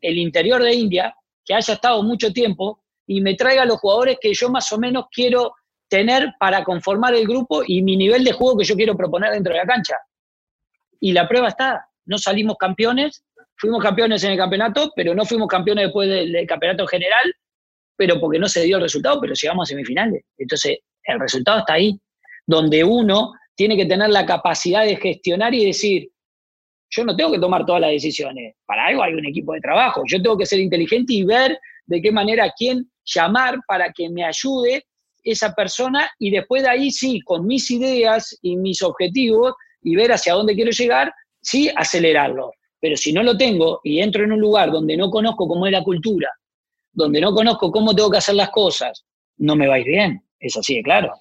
el 0.00 0.18
interior 0.18 0.62
de 0.62 0.74
India, 0.74 1.16
que 1.44 1.54
haya 1.54 1.74
estado 1.74 2.02
mucho 2.02 2.32
tiempo, 2.32 2.81
y 3.06 3.20
me 3.20 3.34
traiga 3.34 3.64
los 3.64 3.78
jugadores 3.78 4.18
que 4.20 4.32
yo 4.34 4.48
más 4.48 4.70
o 4.72 4.78
menos 4.78 5.06
quiero 5.10 5.54
tener 5.88 6.32
para 6.38 6.64
conformar 6.64 7.14
el 7.14 7.26
grupo 7.26 7.62
y 7.66 7.82
mi 7.82 7.96
nivel 7.96 8.24
de 8.24 8.32
juego 8.32 8.56
que 8.56 8.64
yo 8.64 8.74
quiero 8.74 8.96
proponer 8.96 9.32
dentro 9.32 9.52
de 9.52 9.58
la 9.58 9.66
cancha. 9.66 9.96
Y 11.00 11.12
la 11.12 11.28
prueba 11.28 11.48
está, 11.48 11.86
no 12.06 12.16
salimos 12.16 12.56
campeones, 12.56 13.24
fuimos 13.56 13.82
campeones 13.82 14.24
en 14.24 14.32
el 14.32 14.38
campeonato, 14.38 14.92
pero 14.96 15.14
no 15.14 15.24
fuimos 15.24 15.48
campeones 15.48 15.84
después 15.84 16.08
del, 16.08 16.46
campeonato 16.46 16.86
general, 16.86 17.34
pero 17.96 18.18
porque 18.18 18.38
no 18.38 18.48
se 18.48 18.62
dio 18.62 18.76
el 18.76 18.82
resultado, 18.82 19.20
pero 19.20 19.34
llegamos 19.34 19.68
a 19.68 19.70
semifinales. 19.70 20.24
Entonces, 20.38 20.78
el 21.04 21.20
resultado 21.20 21.58
está 21.58 21.74
ahí, 21.74 22.00
donde 22.46 22.82
uno 22.84 23.32
tiene 23.54 23.76
que 23.76 23.86
tener 23.86 24.08
la 24.10 24.24
capacidad 24.24 24.84
de 24.84 24.96
gestionar 24.96 25.52
y 25.54 25.66
decir, 25.66 26.08
yo 26.90 27.04
no 27.04 27.14
tengo 27.14 27.32
que 27.32 27.38
tomar 27.38 27.64
todas 27.66 27.80
las 27.80 27.90
decisiones, 27.90 28.54
para 28.64 28.86
algo 28.86 29.02
hay 29.02 29.14
un 29.14 29.26
equipo 29.26 29.52
de 29.52 29.60
trabajo, 29.60 30.02
yo 30.06 30.20
tengo 30.22 30.36
que 30.36 30.46
ser 30.46 30.60
inteligente 30.60 31.12
y 31.12 31.24
ver 31.24 31.58
de 31.86 32.00
qué 32.00 32.12
manera 32.12 32.52
quién 32.56 32.90
llamar 33.04 33.58
para 33.66 33.92
que 33.92 34.08
me 34.08 34.24
ayude 34.24 34.84
esa 35.24 35.52
persona 35.54 36.10
y 36.18 36.30
después 36.30 36.62
de 36.62 36.68
ahí 36.68 36.90
sí, 36.90 37.20
con 37.20 37.46
mis 37.46 37.70
ideas 37.70 38.36
y 38.42 38.56
mis 38.56 38.82
objetivos 38.82 39.54
y 39.82 39.94
ver 39.96 40.12
hacia 40.12 40.34
dónde 40.34 40.54
quiero 40.54 40.70
llegar, 40.70 41.12
sí, 41.40 41.70
acelerarlo. 41.74 42.52
Pero 42.80 42.96
si 42.96 43.12
no 43.12 43.22
lo 43.22 43.36
tengo 43.36 43.80
y 43.84 44.00
entro 44.00 44.24
en 44.24 44.32
un 44.32 44.40
lugar 44.40 44.72
donde 44.72 44.96
no 44.96 45.10
conozco 45.10 45.46
cómo 45.46 45.66
es 45.66 45.72
la 45.72 45.84
cultura, 45.84 46.28
donde 46.92 47.20
no 47.20 47.32
conozco 47.32 47.70
cómo 47.70 47.94
tengo 47.94 48.10
que 48.10 48.18
hacer 48.18 48.34
las 48.34 48.50
cosas, 48.50 49.04
no 49.38 49.56
me 49.56 49.68
va 49.68 49.76
a 49.76 49.78
bien. 49.78 50.22
Es 50.38 50.56
así 50.56 50.82
claro. 50.82 51.12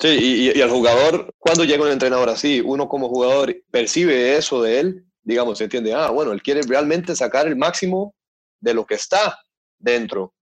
Sí, 0.00 0.08
y, 0.08 0.58
y, 0.58 0.60
el 0.60 0.68
jugador, 0.68 1.32
cuando 1.38 1.64
llega 1.64 1.84
un 1.84 1.92
entrenador 1.92 2.28
así, 2.28 2.60
uno 2.60 2.88
como 2.88 3.08
jugador 3.08 3.56
percibe 3.70 4.36
eso 4.36 4.60
de 4.62 4.80
él, 4.80 5.04
digamos, 5.22 5.58
se 5.58 5.64
entiende, 5.64 5.94
ah, 5.94 6.10
bueno, 6.10 6.32
él 6.32 6.42
quiere 6.42 6.60
realmente 6.62 7.16
sacar 7.16 7.46
el 7.46 7.56
máximo 7.56 8.14
de 8.60 8.74
lo 8.74 8.84
que 8.84 8.94
está 8.94 9.38
dentro 9.78 10.34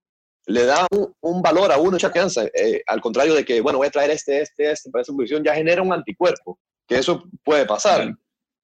le 0.46 0.66
da 0.66 0.86
un, 0.90 1.42
valor 1.42 1.72
a 1.72 1.78
uno, 1.78 1.98
confianza, 1.98 2.44
eh, 2.54 2.82
al 2.86 3.00
contrario 3.00 3.34
de 3.34 3.44
que, 3.44 3.60
bueno, 3.60 3.78
voy 3.78 3.86
a 3.86 3.90
traer 3.90 4.10
este, 4.10 4.42
este, 4.42 4.70
este 4.70 4.90
para 4.90 5.02
esa 5.02 5.12
posición, 5.12 5.42
ya 5.42 5.54
genera 5.54 5.82
un 5.82 5.92
anticuerpo, 5.92 6.58
que 6.86 6.98
eso 6.98 7.24
puede 7.42 7.64
pasar. 7.64 8.14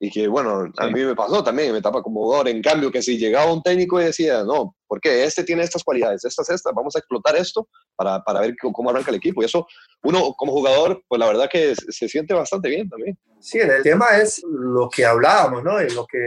Y 0.03 0.11
que, 0.11 0.29
bueno, 0.29 0.73
a 0.79 0.87
mí 0.87 1.05
me 1.05 1.15
pasó 1.15 1.45
también 1.45 1.69
en 1.69 1.75
mi 1.75 1.79
etapa 1.81 2.03
como 2.03 2.23
jugador. 2.23 2.49
En 2.49 2.63
cambio, 2.63 2.91
que 2.91 3.03
si 3.03 3.19
llegaba 3.19 3.53
un 3.53 3.63
técnico 3.63 4.01
y 4.01 4.05
decía, 4.05 4.43
no, 4.45 4.75
porque 4.89 5.25
este 5.25 5.45
tiene 5.45 5.63
estas 5.63 5.85
cualidades, 5.85 6.25
estas, 6.25 6.49
estas, 6.49 6.73
vamos 6.75 6.97
a 6.97 7.01
explotar 7.01 7.37
esto 7.37 7.69
para, 7.95 8.25
para 8.25 8.41
ver 8.41 8.57
cómo 8.73 8.89
arranca 8.89 9.11
el 9.11 9.19
equipo. 9.19 9.43
Y 9.43 9.45
eso, 9.45 9.67
uno 10.03 10.33
como 10.39 10.53
jugador, 10.53 11.03
pues 11.07 11.19
la 11.19 11.27
verdad 11.27 11.51
que 11.53 11.75
se, 11.77 12.09
siente 12.09 12.33
bastante 12.33 12.71
bien 12.71 12.89
también. 12.89 13.19
Sí, 13.41 13.59
el 13.59 13.83
tema 13.83 14.17
es 14.17 14.43
lo 14.43 14.89
que 14.89 15.05
hablábamos, 15.05 15.63
¿no? 15.63 15.83
Y 15.83 15.91
lo 15.91 16.07
que, 16.07 16.19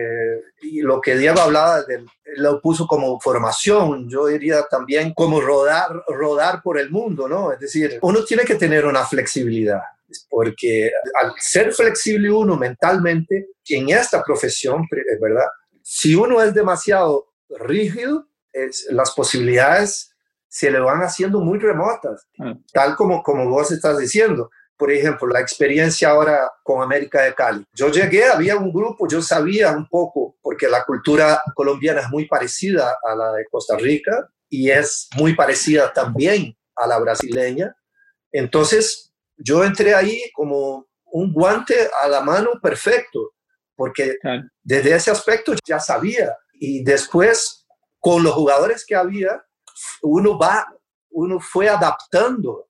y 0.61 0.81
lo 0.81 1.01
que 1.01 1.17
Diego 1.17 1.41
hablaba, 1.41 1.81
de, 1.81 2.05
lo 2.35 2.61
puso 2.61 2.85
como 2.85 3.19
formación, 3.19 4.07
yo 4.07 4.27
diría 4.27 4.67
también 4.69 5.15
como 5.15 5.41
rodar, 5.41 6.03
rodar 6.09 6.61
por 6.61 6.77
el 6.77 6.91
mundo, 6.91 7.27
¿no? 7.27 7.51
Es 7.51 7.59
decir, 7.59 7.97
uno 8.03 8.23
tiene 8.23 8.43
que 8.43 8.53
tener 8.53 8.85
una 8.85 9.03
flexibilidad 9.03 9.81
porque 10.29 10.91
al 11.21 11.33
ser 11.37 11.73
flexible 11.73 12.31
uno 12.31 12.57
mentalmente, 12.57 13.47
en 13.69 13.89
esta 13.89 14.23
profesión, 14.23 14.87
¿verdad? 15.21 15.47
Si 15.81 16.15
uno 16.15 16.41
es 16.41 16.53
demasiado 16.53 17.33
rígido, 17.49 18.27
es, 18.51 18.87
las 18.91 19.11
posibilidades 19.11 20.13
se 20.47 20.69
le 20.69 20.79
van 20.79 21.01
haciendo 21.01 21.39
muy 21.39 21.57
remotas, 21.57 22.27
ah. 22.39 22.53
tal 22.71 22.95
como, 22.95 23.23
como 23.23 23.49
vos 23.49 23.71
estás 23.71 23.97
diciendo. 23.97 24.49
Por 24.77 24.91
ejemplo, 24.91 25.27
la 25.27 25.39
experiencia 25.39 26.09
ahora 26.09 26.51
con 26.63 26.81
América 26.81 27.21
de 27.21 27.33
Cali. 27.33 27.65
Yo 27.73 27.89
llegué, 27.89 28.25
había 28.25 28.57
un 28.57 28.71
grupo, 28.71 29.07
yo 29.07 29.21
sabía 29.21 29.71
un 29.71 29.87
poco, 29.87 30.35
porque 30.41 30.67
la 30.67 30.83
cultura 30.83 31.41
colombiana 31.55 32.01
es 32.01 32.09
muy 32.09 32.27
parecida 32.27 32.97
a 33.03 33.15
la 33.15 33.31
de 33.33 33.45
Costa 33.49 33.77
Rica 33.77 34.29
y 34.49 34.69
es 34.69 35.09
muy 35.17 35.35
parecida 35.35 35.93
también 35.93 36.55
a 36.75 36.87
la 36.87 36.99
brasileña. 36.99 37.75
Entonces, 38.31 39.12
yo 39.37 39.63
entré 39.63 39.93
ahí 39.93 40.21
como 40.33 40.87
un 41.05 41.31
guante 41.31 41.89
a 42.01 42.07
la 42.07 42.21
mano 42.21 42.51
perfecto, 42.61 43.33
porque 43.75 44.17
desde 44.63 44.95
ese 44.95 45.11
aspecto 45.11 45.53
ya 45.65 45.79
sabía. 45.79 46.35
Y 46.53 46.83
después, 46.83 47.65
con 47.99 48.23
los 48.23 48.33
jugadores 48.33 48.85
que 48.85 48.95
había, 48.95 49.43
uno 50.01 50.37
va, 50.37 50.67
uno 51.11 51.39
fue 51.39 51.69
adaptando 51.69 52.69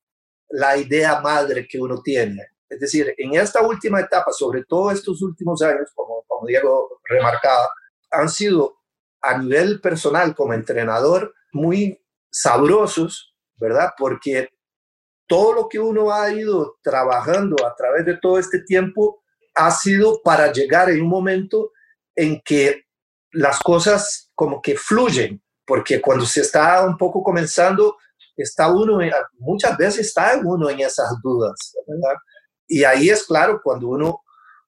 la 0.50 0.78
idea 0.78 1.20
madre 1.22 1.68
que 1.68 1.80
uno 1.80 2.02
tiene. 2.02 2.48
Es 2.70 2.80
decir, 2.80 3.14
en 3.18 3.36
esta 3.36 3.62
última 3.62 4.00
etapa, 4.00 4.32
sobre 4.32 4.64
todo 4.66 4.92
estos 4.92 5.22
últimos 5.22 5.62
años, 5.62 5.92
como, 5.94 6.24
como 6.28 6.48
Diego 6.48 7.00
remarcaba, 7.04 7.70
han 8.12 8.30
sido 8.30 8.78
a 9.22 9.38
nivel 9.38 9.80
personal 9.80 10.36
como 10.36 10.54
entrenador 10.54 11.34
muy 11.52 12.00
sabrosos, 12.32 13.36
¿verdad? 13.56 13.92
Porque 13.98 14.50
todo 15.28 15.54
lo 15.54 15.70
que 15.70 15.80
uno 15.80 16.12
ha 16.14 16.32
ido 16.32 16.78
trabajando 16.82 17.56
a 17.66 17.76
través 17.76 18.06
de 18.06 18.18
todo 18.18 18.38
este 18.40 18.60
tiempo 18.60 19.24
ha 19.56 19.72
sido 19.72 20.22
para 20.24 20.52
llegar 20.52 20.90
en 20.90 21.02
un 21.02 21.10
momento 21.10 21.72
en 22.16 22.42
que 22.42 22.84
las 23.32 23.60
cosas 23.60 24.32
como 24.36 24.62
que 24.62 24.78
fluyen, 24.78 25.42
porque 25.66 26.02
cuando 26.02 26.26
se 26.26 26.42
está 26.42 26.86
un 26.86 26.98
poco 26.98 27.24
comenzando, 27.24 27.98
está 28.36 28.72
uno, 28.72 29.00
muchas 29.40 29.78
veces 29.78 30.08
está 30.08 30.40
uno 30.44 30.70
en 30.70 30.80
esas 30.82 31.10
dudas. 31.22 31.74
Y 32.68 32.84
ahí 32.84 33.10
es 33.10 33.24
claro 33.24 33.62
cuando 33.64 33.88
uno, 33.90 34.22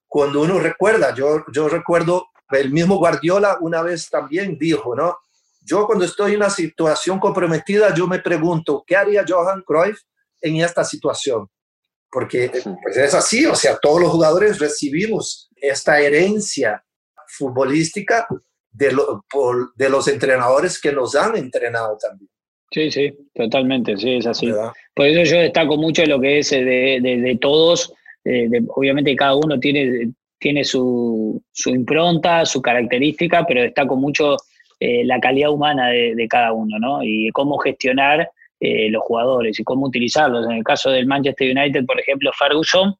cuando 0.06 0.42
uno 0.42 0.58
recuerda, 0.58 1.14
yo, 1.14 1.44
yo 1.52 1.68
recuerdo, 1.68 2.28
el 2.50 2.70
mismo 2.70 2.96
Guardiola 2.96 3.58
una 3.60 3.82
vez 3.82 4.08
también 4.08 4.56
dijo, 4.56 4.94
¿no? 4.94 5.18
Yo 5.60 5.84
cuando 5.84 6.04
estoy 6.04 6.32
en 6.32 6.38
una 6.38 6.50
situación 6.50 7.18
comprometida, 7.18 7.92
yo 7.92 8.06
me 8.06 8.20
pregunto, 8.20 8.84
¿qué 8.86 8.96
haría 8.96 9.24
Johan 9.26 9.62
Cruyff 9.62 9.98
en 10.40 10.56
esta 10.56 10.84
situación, 10.84 11.48
porque 12.10 12.50
pues 12.82 12.96
es 12.96 13.14
así, 13.14 13.46
o 13.46 13.54
sea, 13.54 13.78
todos 13.80 14.00
los 14.00 14.10
jugadores 14.10 14.58
recibimos 14.58 15.50
esta 15.56 16.00
herencia 16.00 16.82
futbolística 17.26 18.26
de, 18.70 18.96
de 19.76 19.90
los 19.90 20.08
entrenadores 20.08 20.80
que 20.80 20.92
nos 20.92 21.14
han 21.14 21.36
entrenado 21.36 21.96
también. 21.98 22.30
Sí, 22.70 22.90
sí, 22.90 23.12
totalmente, 23.34 23.96
sí, 23.96 24.16
es 24.16 24.26
así. 24.26 24.50
Por 24.94 25.06
eso 25.06 25.22
yo 25.30 25.40
destaco 25.40 25.76
mucho 25.76 26.04
lo 26.04 26.20
que 26.20 26.40
es 26.40 26.50
de, 26.50 27.00
de, 27.00 27.38
todos, 27.40 27.92
obviamente 28.74 29.14
cada 29.14 29.36
uno 29.36 29.58
tiene, 29.58 30.12
tiene 30.38 30.64
su, 30.64 31.42
su, 31.52 31.70
impronta, 31.70 32.44
su 32.44 32.60
característica, 32.60 33.44
pero 33.46 33.62
destaco 33.62 33.96
mucho 33.96 34.36
eh, 34.80 35.04
la 35.04 35.20
calidad 35.20 35.50
humana 35.50 35.88
de, 35.88 36.26
cada 36.28 36.52
uno, 36.52 36.78
¿no? 36.78 37.02
Y 37.02 37.30
cómo 37.32 37.56
gestionar 37.58 38.30
eh, 38.60 38.88
los 38.90 39.02
jugadores 39.02 39.58
y 39.60 39.64
cómo 39.64 39.86
utilizarlos. 39.86 40.46
En 40.46 40.52
el 40.52 40.64
caso 40.64 40.90
del 40.90 41.06
Manchester 41.06 41.56
United, 41.56 41.84
por 41.84 42.00
ejemplo, 42.00 42.30
Ferguson 42.32 42.94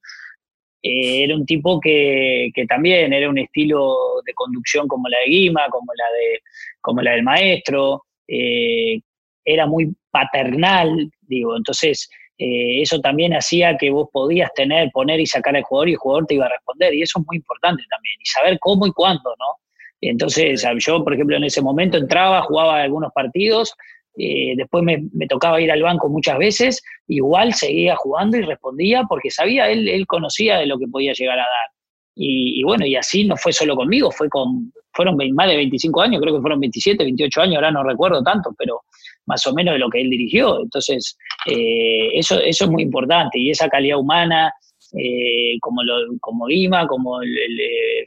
eh, 0.83 1.25
era 1.25 1.35
un 1.35 1.47
tipo 1.47 1.81
que, 1.81 2.51
también 2.69 3.13
era 3.13 3.29
un 3.29 3.39
estilo 3.39 3.97
de 4.25 4.35
conducción 4.35 4.87
como 4.87 5.09
la 5.09 5.19
de 5.19 5.31
Guima, 5.31 5.67
como 5.71 5.93
la, 5.95 6.05
de, 6.05 6.41
como 6.81 7.03
la 7.03 7.13
del 7.13 7.23
maestro, 7.23 8.05
era 8.29 9.67
muy 9.67 9.95
paternal, 10.11 11.11
digo, 11.23 11.57
entonces 11.57 12.11
eso 12.37 13.01
también 13.01 13.33
hacía 13.35 13.77
que 13.79 13.89
vos 13.89 14.09
podías 14.13 14.53
tener, 14.53 14.91
poner 14.91 15.21
y 15.21 15.27
sacar 15.27 15.57
al 15.57 15.63
jugador 15.63 15.89
y 15.89 15.93
el 15.93 15.99
jugador 15.99 16.27
te 16.27 16.35
iba 16.35 16.47
a 16.47 16.51
responder, 16.51 16.93
y 16.93 17.03
eso 17.03 17.21
es 17.21 17.27
muy 17.27 17.37
importante 17.37 17.85
también, 17.89 18.17
y 18.21 18.27
saber 18.27 18.59
cómo 18.61 18.87
y 18.87 18.93
cuándo, 18.93 19.35
¿no? 19.39 19.57
Entonces, 20.01 20.67
yo, 20.79 21.03
por 21.03 21.15
ejemplo, 21.15 21.37
en 21.37 21.45
ese 21.45 21.63
momento 21.63 21.97
entraba, 21.97 22.43
jugaba 22.43 22.83
algunos 22.83 23.13
partidos, 23.13 23.75
eh, 24.17 24.55
después 24.57 24.83
me, 24.83 25.27
tocaba 25.29 25.61
ir 25.61 25.71
al 25.71 25.83
banco 25.83 26.09
muchas 26.09 26.39
veces, 26.39 26.83
igual 27.07 27.55
seguía 27.55 27.97
jugando 27.97 28.37
y 28.37 28.43
respondía 28.43 29.05
porque 29.09 29.31
sabía, 29.31 29.71
él, 29.71 29.89
él 29.89 30.07
conocía 30.07 30.59
de 30.59 30.67
lo 30.67 30.79
que 30.79 30.89
podía 30.89 31.13
llegar 31.13 31.39
a 31.39 31.43
dar. 31.43 31.77
Y, 32.19 32.63
bueno, 32.65 32.87
y 32.87 32.97
así 32.97 33.25
no 33.25 33.37
fue 33.37 33.53
solo 33.53 33.77
conmigo, 33.77 34.11
fue 34.11 34.31
con, 34.31 34.73
fueron 34.95 35.19
más 35.35 35.49
de 35.49 35.57
25 35.57 36.01
años, 36.01 36.23
creo 36.23 36.35
que 36.35 36.41
fueron 36.41 36.61
27, 36.61 37.05
28 37.05 37.43
años, 37.43 37.57
ahora 37.57 37.71
no 37.71 37.85
recuerdo 37.85 38.23
tanto, 38.23 38.55
pero 38.57 38.81
más 39.27 39.47
o 39.47 39.53
menos 39.53 39.75
de 39.75 39.81
lo 39.81 39.91
que 39.91 40.01
él 40.01 40.09
dirigió. 40.09 40.63
Entonces, 40.63 41.19
eh, 41.45 42.09
eso, 42.15 42.41
eso 42.41 42.65
es 42.65 42.71
muy 42.71 42.83
importante 42.83 43.39
y 43.39 43.51
esa 43.51 43.69
calidad 43.69 43.99
humana, 43.99 44.51
eh, 44.99 45.59
como, 45.61 45.83
lo, 45.83 46.19
como 46.21 46.49
Lima, 46.49 46.87
como 46.87 47.21
el, 47.21 47.31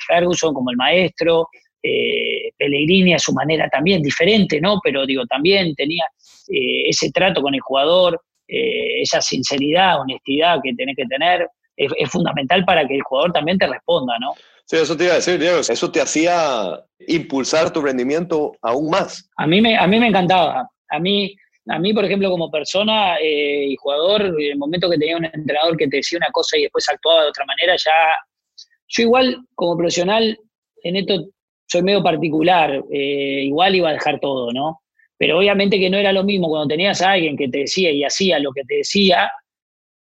Ferguson, 0.07 0.55
como 0.55 0.71
el 0.71 0.77
maestro, 0.77 1.47
eh, 1.81 2.51
Pellegrini 2.57 3.13
a 3.13 3.19
su 3.19 3.33
manera 3.33 3.69
también 3.69 4.01
diferente, 4.01 4.59
¿no? 4.59 4.79
Pero 4.83 5.05
digo, 5.05 5.25
también 5.25 5.73
tenía 5.75 6.05
eh, 6.49 6.89
ese 6.89 7.11
trato 7.11 7.41
con 7.41 7.53
el 7.53 7.61
jugador, 7.61 8.21
eh, 8.47 9.01
esa 9.01 9.21
sinceridad, 9.21 10.01
honestidad 10.01 10.57
que 10.63 10.73
tenés 10.73 10.95
que 10.97 11.05
tener, 11.05 11.47
es, 11.77 12.09
fundamental 12.09 12.65
para 12.65 12.85
que 12.85 12.95
el 12.95 13.03
jugador 13.03 13.31
también 13.31 13.57
te 13.57 13.67
responda, 13.67 14.13
¿no? 14.19 14.33
Sí, 14.65 14.75
eso 14.75 14.95
te 14.95 15.05
iba 15.05 15.13
a 15.13 15.17
decir, 15.17 15.39
Diego, 15.39 15.59
eso 15.59 15.91
te 15.91 16.01
hacía 16.01 16.83
impulsar 17.07 17.71
tu 17.71 17.81
rendimiento 17.81 18.51
aún 18.61 18.89
más. 18.89 19.29
A 19.37 19.47
mí 19.47 19.61
me, 19.61 19.77
a 19.77 19.87
mí 19.87 19.99
me 19.99 20.07
encantaba. 20.07 20.69
A 20.89 20.99
mí, 20.99 21.33
a 21.69 21.79
mí, 21.79 21.93
por 21.93 22.05
ejemplo, 22.05 22.29
como 22.29 22.51
persona 22.51 23.15
y 23.21 23.75
jugador, 23.77 24.21
en 24.23 24.51
el 24.51 24.57
momento 24.57 24.89
que 24.89 24.97
tenía 24.97 25.17
un 25.17 25.25
entrenador 25.25 25.77
que 25.77 25.87
te 25.87 25.97
decía 25.97 26.17
una 26.17 26.29
cosa 26.31 26.57
y 26.57 26.63
después 26.63 26.87
actuaba 26.89 27.23
de 27.23 27.29
otra 27.29 27.45
manera, 27.45 27.75
ya 27.77 27.93
yo 28.89 29.03
igual 29.03 29.37
como 29.55 29.77
profesional 29.77 30.37
en 30.83 30.95
esto 30.97 31.25
soy 31.69 31.83
medio 31.83 32.01
particular, 32.01 32.83
eh, 32.91 33.43
igual 33.45 33.75
iba 33.75 33.89
a 33.89 33.93
dejar 33.93 34.19
todo, 34.19 34.51
¿no? 34.51 34.81
Pero 35.17 35.37
obviamente 35.37 35.77
que 35.77 35.89
no 35.89 35.97
era 35.97 36.11
lo 36.11 36.23
mismo 36.23 36.49
cuando 36.49 36.67
tenías 36.67 37.01
a 37.01 37.11
alguien 37.11 37.37
que 37.37 37.47
te 37.47 37.59
decía 37.59 37.91
y 37.91 38.03
hacía 38.03 38.39
lo 38.39 38.51
que 38.51 38.63
te 38.63 38.77
decía 38.77 39.29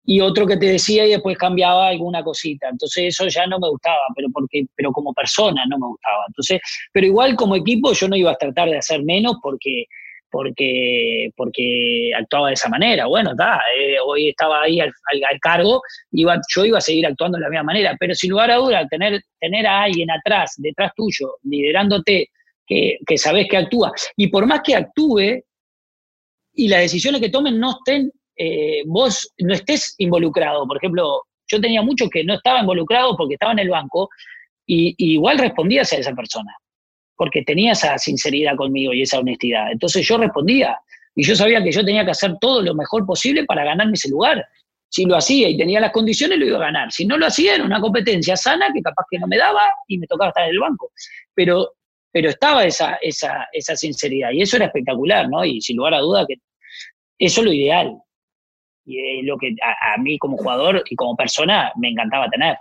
y 0.04 0.20
otro 0.20 0.46
que 0.46 0.56
te 0.56 0.66
decía 0.66 1.04
y 1.04 1.10
después 1.10 1.36
cambiaba 1.36 1.88
alguna 1.88 2.22
cosita. 2.22 2.68
Entonces 2.68 3.06
eso 3.06 3.26
ya 3.26 3.46
no 3.46 3.58
me 3.58 3.68
gustaba, 3.68 3.96
pero, 4.14 4.28
porque, 4.32 4.66
pero 4.76 4.92
como 4.92 5.12
persona 5.12 5.64
no 5.68 5.78
me 5.78 5.86
gustaba. 5.88 6.24
Entonces, 6.28 6.60
pero 6.92 7.06
igual 7.06 7.34
como 7.34 7.56
equipo 7.56 7.92
yo 7.92 8.06
no 8.08 8.14
iba 8.14 8.30
a 8.30 8.36
tratar 8.36 8.70
de 8.70 8.78
hacer 8.78 9.02
menos 9.02 9.36
porque 9.42 9.86
porque, 10.30 11.30
porque 11.36 12.10
actuaba 12.16 12.48
de 12.48 12.54
esa 12.54 12.68
manera. 12.68 13.06
Bueno, 13.06 13.30
está, 13.30 13.60
eh, 13.78 13.96
hoy 14.04 14.28
estaba 14.28 14.62
ahí 14.62 14.80
al, 14.80 14.92
cargo, 15.40 15.82
iba, 16.12 16.40
yo 16.54 16.64
iba 16.64 16.78
a 16.78 16.80
seguir 16.80 17.06
actuando 17.06 17.38
de 17.38 17.44
la 17.44 17.50
misma 17.50 17.64
manera, 17.64 17.96
pero 17.98 18.14
sin 18.14 18.30
lugar 18.30 18.50
a 18.50 18.56
duda, 18.56 18.86
tener, 18.88 19.20
tener 19.40 19.66
a 19.66 19.82
alguien 19.82 20.10
atrás, 20.10 20.54
detrás 20.58 20.92
tuyo, 20.94 21.36
liderándote, 21.44 22.28
que, 22.66 22.98
que 23.06 23.18
sabes 23.18 23.46
que 23.48 23.56
actúa, 23.56 23.92
y 24.16 24.26
por 24.26 24.46
más 24.46 24.60
que 24.62 24.74
actúe 24.74 25.42
y 26.54 26.68
las 26.68 26.80
decisiones 26.80 27.20
que 27.20 27.28
tomen 27.28 27.60
no 27.60 27.72
estén, 27.78 28.10
eh, 28.36 28.82
vos 28.86 29.32
no 29.38 29.54
estés 29.54 29.94
involucrado. 29.98 30.66
Por 30.66 30.78
ejemplo, 30.78 31.22
yo 31.46 31.60
tenía 31.60 31.82
mucho 31.82 32.08
que 32.08 32.24
no 32.24 32.34
estaba 32.34 32.60
involucrado 32.60 33.16
porque 33.16 33.34
estaba 33.34 33.52
en 33.52 33.60
el 33.60 33.68
banco 33.68 34.08
y, 34.66 34.94
y 34.96 35.12
igual 35.14 35.38
respondías 35.38 35.92
a 35.92 35.98
esa 35.98 36.14
persona 36.14 36.52
porque 37.16 37.42
tenía 37.42 37.72
esa 37.72 37.98
sinceridad 37.98 38.56
conmigo 38.56 38.92
y 38.92 39.02
esa 39.02 39.18
honestidad. 39.18 39.72
Entonces 39.72 40.06
yo 40.06 40.18
respondía 40.18 40.78
y 41.14 41.24
yo 41.24 41.34
sabía 41.34 41.62
que 41.62 41.72
yo 41.72 41.84
tenía 41.84 42.04
que 42.04 42.10
hacer 42.10 42.36
todo 42.40 42.62
lo 42.62 42.74
mejor 42.74 43.06
posible 43.06 43.44
para 43.44 43.64
ganarme 43.64 43.94
ese 43.94 44.10
lugar. 44.10 44.46
Si 44.88 45.04
lo 45.04 45.16
hacía 45.16 45.48
y 45.48 45.56
tenía 45.56 45.80
las 45.80 45.92
condiciones, 45.92 46.38
lo 46.38 46.46
iba 46.46 46.58
a 46.58 46.66
ganar. 46.66 46.92
Si 46.92 47.06
no 47.06 47.18
lo 47.18 47.26
hacía, 47.26 47.54
era 47.54 47.64
una 47.64 47.80
competencia 47.80 48.36
sana 48.36 48.70
que 48.72 48.82
capaz 48.82 49.04
que 49.10 49.18
no 49.18 49.26
me 49.26 49.38
daba 49.38 49.62
y 49.88 49.98
me 49.98 50.06
tocaba 50.06 50.28
estar 50.28 50.44
en 50.44 50.50
el 50.50 50.60
banco. 50.60 50.92
Pero, 51.34 51.72
pero 52.12 52.28
estaba 52.28 52.64
esa, 52.64 52.96
esa, 53.00 53.46
esa 53.52 53.76
sinceridad 53.76 54.30
y 54.30 54.42
eso 54.42 54.56
era 54.56 54.66
espectacular, 54.66 55.28
¿no? 55.28 55.44
Y 55.44 55.60
sin 55.60 55.76
lugar 55.76 55.94
a 55.94 56.00
duda 56.00 56.24
que 56.26 56.36
eso 57.18 57.40
es 57.40 57.46
lo 57.46 57.52
ideal. 57.52 57.96
Y 58.84 59.18
es 59.18 59.24
lo 59.24 59.36
que 59.38 59.54
a, 59.62 60.00
mí 60.00 60.18
como 60.18 60.36
jugador 60.36 60.84
y 60.88 60.94
como 60.94 61.16
persona 61.16 61.72
me 61.76 61.88
encantaba 61.88 62.28
tener. 62.28 62.56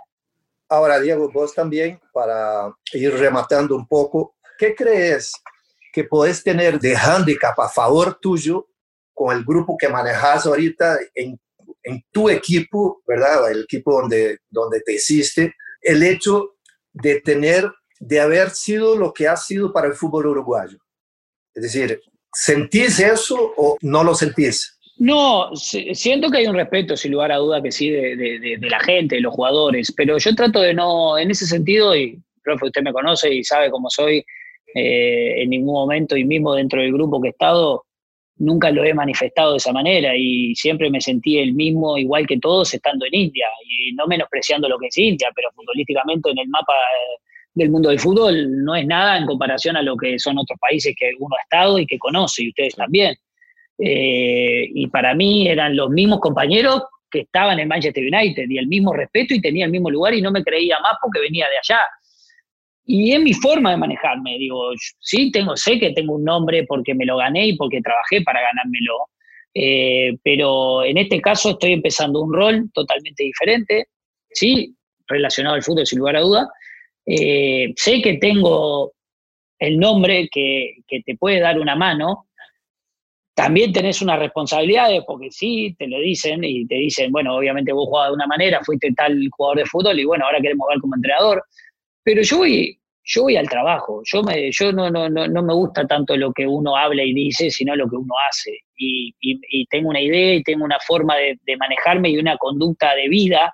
Ahora, 0.68 0.98
Diego, 0.98 1.30
vos 1.30 1.54
también, 1.54 2.00
para 2.12 2.74
ir 2.92 3.12
rematando 3.14 3.76
un 3.76 3.86
poco, 3.86 4.34
¿qué 4.58 4.74
crees 4.74 5.32
que 5.92 6.04
puedes 6.04 6.42
tener 6.42 6.78
de 6.78 6.96
handicap 6.96 7.58
a 7.58 7.68
favor 7.68 8.18
tuyo 8.20 8.68
con 9.14 9.36
el 9.36 9.44
grupo 9.44 9.76
que 9.78 9.88
manejas 9.88 10.46
ahorita 10.46 10.98
en, 11.14 11.40
en 11.82 12.04
tu 12.10 12.28
equipo, 12.28 13.02
¿verdad? 13.06 13.50
El 13.50 13.62
equipo 13.62 14.00
donde, 14.00 14.38
donde 14.50 14.80
te 14.80 14.94
hiciste, 14.94 15.54
el 15.80 16.02
hecho 16.02 16.56
de 16.92 17.20
tener, 17.20 17.70
de 17.98 18.20
haber 18.20 18.50
sido 18.50 18.96
lo 18.96 19.12
que 19.12 19.28
has 19.28 19.46
sido 19.46 19.72
para 19.72 19.86
el 19.86 19.94
fútbol 19.94 20.26
uruguayo. 20.26 20.78
Es 21.54 21.62
decir, 21.62 22.00
¿sentís 22.32 23.00
eso 23.00 23.54
o 23.56 23.78
no 23.80 24.04
lo 24.04 24.14
sentís? 24.14 24.78
No, 24.98 25.50
siento 25.54 26.30
que 26.30 26.38
hay 26.38 26.46
un 26.46 26.56
respeto, 26.56 26.96
sin 26.96 27.12
lugar 27.12 27.30
a 27.30 27.36
duda 27.36 27.62
que 27.62 27.70
sí, 27.70 27.90
de, 27.90 28.16
de, 28.16 28.56
de, 28.58 28.70
la 28.70 28.80
gente, 28.80 29.16
de 29.16 29.20
los 29.20 29.34
jugadores, 29.34 29.92
pero 29.94 30.16
yo 30.16 30.34
trato 30.34 30.60
de 30.60 30.72
no, 30.72 31.18
en 31.18 31.30
ese 31.30 31.46
sentido, 31.46 31.94
y 31.94 32.18
profe, 32.42 32.66
usted 32.66 32.82
me 32.82 32.94
conoce 32.94 33.32
y 33.32 33.44
sabe 33.44 33.70
cómo 33.70 33.90
soy, 33.90 34.24
eh, 34.74 35.42
en 35.42 35.50
ningún 35.50 35.74
momento 35.74 36.16
y 36.16 36.24
mismo 36.24 36.54
dentro 36.54 36.80
del 36.80 36.92
grupo 36.92 37.20
que 37.20 37.28
he 37.28 37.30
estado, 37.30 37.84
nunca 38.38 38.70
lo 38.70 38.84
he 38.84 38.92
manifestado 38.92 39.52
de 39.52 39.56
esa 39.58 39.72
manera 39.72 40.14
y 40.16 40.54
siempre 40.54 40.90
me 40.90 41.00
sentí 41.00 41.38
el 41.38 41.54
mismo, 41.54 41.96
igual 41.96 42.26
que 42.26 42.38
todos, 42.38 42.72
estando 42.74 43.06
en 43.06 43.14
India 43.14 43.46
y 43.66 43.92
no 43.94 44.06
menospreciando 44.06 44.68
lo 44.68 44.78
que 44.78 44.88
es 44.88 44.98
India, 44.98 45.30
pero 45.34 45.50
futbolísticamente 45.54 46.30
en 46.30 46.38
el 46.38 46.48
mapa 46.48 46.74
eh, 46.74 47.22
del 47.54 47.70
mundo 47.70 47.88
del 47.88 47.98
fútbol 47.98 48.64
no 48.64 48.74
es 48.74 48.86
nada 48.86 49.16
en 49.16 49.26
comparación 49.26 49.76
a 49.76 49.82
lo 49.82 49.96
que 49.96 50.18
son 50.18 50.38
otros 50.38 50.58
países 50.60 50.94
que 50.96 51.12
uno 51.18 51.34
ha 51.36 51.42
estado 51.42 51.78
y 51.78 51.86
que 51.86 51.98
conoce 51.98 52.44
y 52.44 52.48
ustedes 52.50 52.74
también. 52.74 53.16
Eh, 53.78 54.68
y 54.74 54.86
para 54.88 55.14
mí 55.14 55.48
eran 55.48 55.74
los 55.76 55.90
mismos 55.90 56.20
compañeros 56.20 56.82
que 57.10 57.20
estaban 57.20 57.58
en 57.58 57.68
Manchester 57.68 58.04
United 58.04 58.46
y 58.48 58.58
el 58.58 58.66
mismo 58.66 58.92
respeto 58.92 59.34
y 59.34 59.40
tenía 59.40 59.64
el 59.64 59.70
mismo 59.70 59.90
lugar 59.90 60.14
y 60.14 60.22
no 60.22 60.30
me 60.30 60.42
creía 60.42 60.78
más 60.80 60.94
porque 61.00 61.20
venía 61.20 61.46
de 61.48 61.58
allá. 61.58 61.80
Y 62.88 63.12
es 63.12 63.20
mi 63.20 63.34
forma 63.34 63.72
de 63.72 63.78
manejarme, 63.78 64.38
digo, 64.38 64.70
sí, 65.00 65.32
tengo, 65.32 65.56
sé 65.56 65.78
que 65.80 65.90
tengo 65.90 66.14
un 66.14 66.24
nombre 66.24 66.64
porque 66.64 66.94
me 66.94 67.04
lo 67.04 67.16
gané 67.16 67.48
y 67.48 67.56
porque 67.56 67.82
trabajé 67.82 68.22
para 68.22 68.40
ganármelo, 68.40 69.08
eh, 69.54 70.16
pero 70.22 70.84
en 70.84 70.96
este 70.96 71.20
caso 71.20 71.50
estoy 71.50 71.72
empezando 71.72 72.20
un 72.20 72.32
rol 72.32 72.70
totalmente 72.72 73.24
diferente, 73.24 73.88
sí, 74.30 74.76
relacionado 75.08 75.56
al 75.56 75.64
fútbol 75.64 75.84
sin 75.84 75.98
lugar 75.98 76.16
a 76.16 76.20
duda. 76.20 76.48
Eh, 77.06 77.72
sé 77.76 78.02
que 78.02 78.18
tengo 78.18 78.92
el 79.58 79.78
nombre 79.78 80.28
que, 80.30 80.76
que, 80.86 81.00
te 81.02 81.16
puede 81.16 81.40
dar 81.40 81.58
una 81.58 81.74
mano. 81.74 82.26
También 83.34 83.72
tenés 83.72 84.00
unas 84.00 84.18
responsabilidades, 84.18 85.02
porque 85.06 85.30
sí, 85.30 85.74
te 85.78 85.88
lo 85.88 85.98
dicen 85.98 86.44
y 86.44 86.66
te 86.66 86.76
dicen, 86.76 87.10
bueno, 87.12 87.36
obviamente 87.36 87.72
vos 87.72 87.86
jugabas 87.86 88.10
de 88.10 88.14
una 88.14 88.26
manera, 88.26 88.60
fuiste 88.64 88.92
tal 88.96 89.18
jugador 89.30 89.58
de 89.58 89.66
fútbol 89.66 89.98
y 89.98 90.04
bueno, 90.04 90.24
ahora 90.24 90.40
queremos 90.40 90.68
ver 90.68 90.80
como 90.80 90.94
entrenador. 90.94 91.42
Pero 92.06 92.22
yo 92.22 92.36
voy, 92.36 92.78
yo 93.02 93.22
voy 93.22 93.36
al 93.36 93.48
trabajo, 93.48 94.00
yo, 94.04 94.22
me, 94.22 94.52
yo 94.52 94.70
no, 94.70 94.88
no, 94.88 95.08
no, 95.08 95.26
no, 95.26 95.42
me 95.42 95.52
gusta 95.52 95.88
tanto 95.88 96.16
lo 96.16 96.32
que 96.32 96.46
uno 96.46 96.76
habla 96.76 97.02
y 97.02 97.12
dice, 97.12 97.50
sino 97.50 97.74
lo 97.74 97.88
que 97.90 97.96
uno 97.96 98.14
hace. 98.30 98.60
Y, 98.76 99.12
y, 99.20 99.66
tengo 99.66 99.88
una 99.88 100.00
idea 100.00 100.34
y 100.34 100.44
tengo 100.44 100.64
una 100.64 100.78
forma 100.78 101.16
de, 101.16 101.36
manejarme 101.58 102.10
y 102.10 102.18
una 102.18 102.36
conducta 102.36 102.94
de 102.94 103.08
vida. 103.08 103.52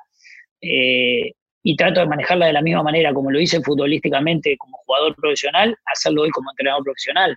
Eh, 0.60 1.32
y 1.62 1.76
trato 1.76 2.00
de 2.00 2.06
manejarla 2.06 2.44
de 2.44 2.52
la 2.52 2.60
misma 2.60 2.82
manera 2.82 3.14
como 3.14 3.30
lo 3.30 3.40
hice 3.40 3.62
futbolísticamente 3.62 4.58
como 4.58 4.76
jugador 4.84 5.14
profesional, 5.16 5.74
hacerlo 5.86 6.22
hoy 6.22 6.30
como 6.30 6.50
entrenador 6.50 6.84
profesional, 6.84 7.34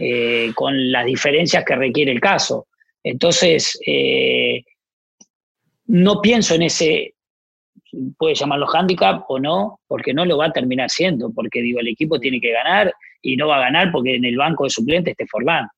eh, 0.00 0.50
con 0.56 0.90
las 0.90 1.06
diferencias 1.06 1.64
que 1.64 1.76
requiere 1.76 2.10
el 2.10 2.20
caso. 2.20 2.66
Entonces, 3.04 3.78
eh, 3.86 4.64
no 5.86 6.20
pienso 6.20 6.56
en 6.56 6.62
ese, 6.62 7.14
puede 8.18 8.34
llamarlo 8.34 8.66
handicap 8.72 9.24
o 9.28 9.38
no, 9.38 9.80
porque 9.86 10.12
no 10.12 10.24
lo 10.24 10.38
va 10.38 10.46
a 10.46 10.52
terminar 10.52 10.90
siendo, 10.90 11.30
porque 11.32 11.60
digo, 11.60 11.80
el 11.80 11.88
equipo 11.88 12.18
tiene 12.18 12.40
que 12.40 12.52
ganar 12.52 12.92
y 13.22 13.36
no 13.36 13.48
va 13.48 13.56
a 13.56 13.60
ganar 13.60 13.90
porque 13.92 14.16
en 14.16 14.24
el 14.24 14.36
banco 14.36 14.64
de 14.64 14.70
suplentes 14.70 15.12
esté 15.12 15.26
Forlán, 15.26 15.68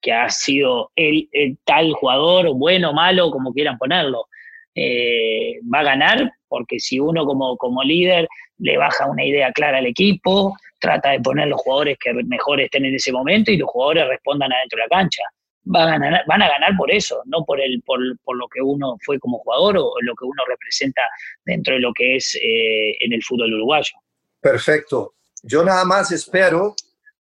que 0.00 0.12
ha 0.12 0.28
sido 0.30 0.90
el, 0.94 1.28
tal 1.64 1.92
jugador, 1.92 2.54
bueno 2.54 2.92
malo, 2.92 3.30
como 3.30 3.52
quieran 3.52 3.78
ponerlo. 3.78 4.26
Eh, 4.74 5.54
va 5.72 5.80
a 5.80 5.84
ganar 5.84 6.30
porque 6.48 6.78
si 6.78 7.00
uno 7.00 7.24
como, 7.24 7.56
como 7.56 7.82
líder 7.82 8.28
le 8.58 8.76
baja 8.76 9.06
una 9.06 9.24
idea 9.24 9.50
clara 9.52 9.78
al 9.78 9.86
equipo, 9.86 10.54
trata 10.78 11.10
de 11.10 11.20
poner 11.20 11.48
los 11.48 11.60
jugadores 11.60 11.98
que 11.98 12.12
mejor 12.12 12.60
estén 12.60 12.84
en 12.84 12.94
ese 12.94 13.12
momento 13.12 13.50
y 13.50 13.56
los 13.56 13.68
jugadores 13.68 14.08
respondan 14.08 14.52
adentro 14.52 14.76
de 14.76 14.82
la 14.84 14.88
cancha. 14.88 15.22
Van 15.68 15.88
a 15.88 15.98
ganar, 15.98 16.22
van 16.26 16.42
a 16.42 16.48
ganar 16.48 16.76
por 16.76 16.90
eso, 16.92 17.22
no 17.26 17.44
por, 17.44 17.60
el, 17.60 17.82
por, 17.82 17.98
por 18.22 18.36
lo 18.36 18.46
que 18.48 18.62
uno 18.62 18.96
fue 19.04 19.18
como 19.18 19.38
jugador 19.38 19.76
o 19.78 19.92
lo 20.00 20.14
que 20.14 20.24
uno 20.24 20.42
representa 20.48 21.02
dentro 21.44 21.74
de 21.74 21.80
lo 21.80 21.92
que 21.92 22.16
es 22.16 22.36
eh, 22.36 22.96
en 23.00 23.12
el 23.12 23.22
fútbol 23.22 23.52
uruguayo. 23.52 23.94
Perfecto. 24.40 25.14
Yo 25.42 25.64
nada 25.64 25.84
más 25.84 26.12
espero, 26.12 26.76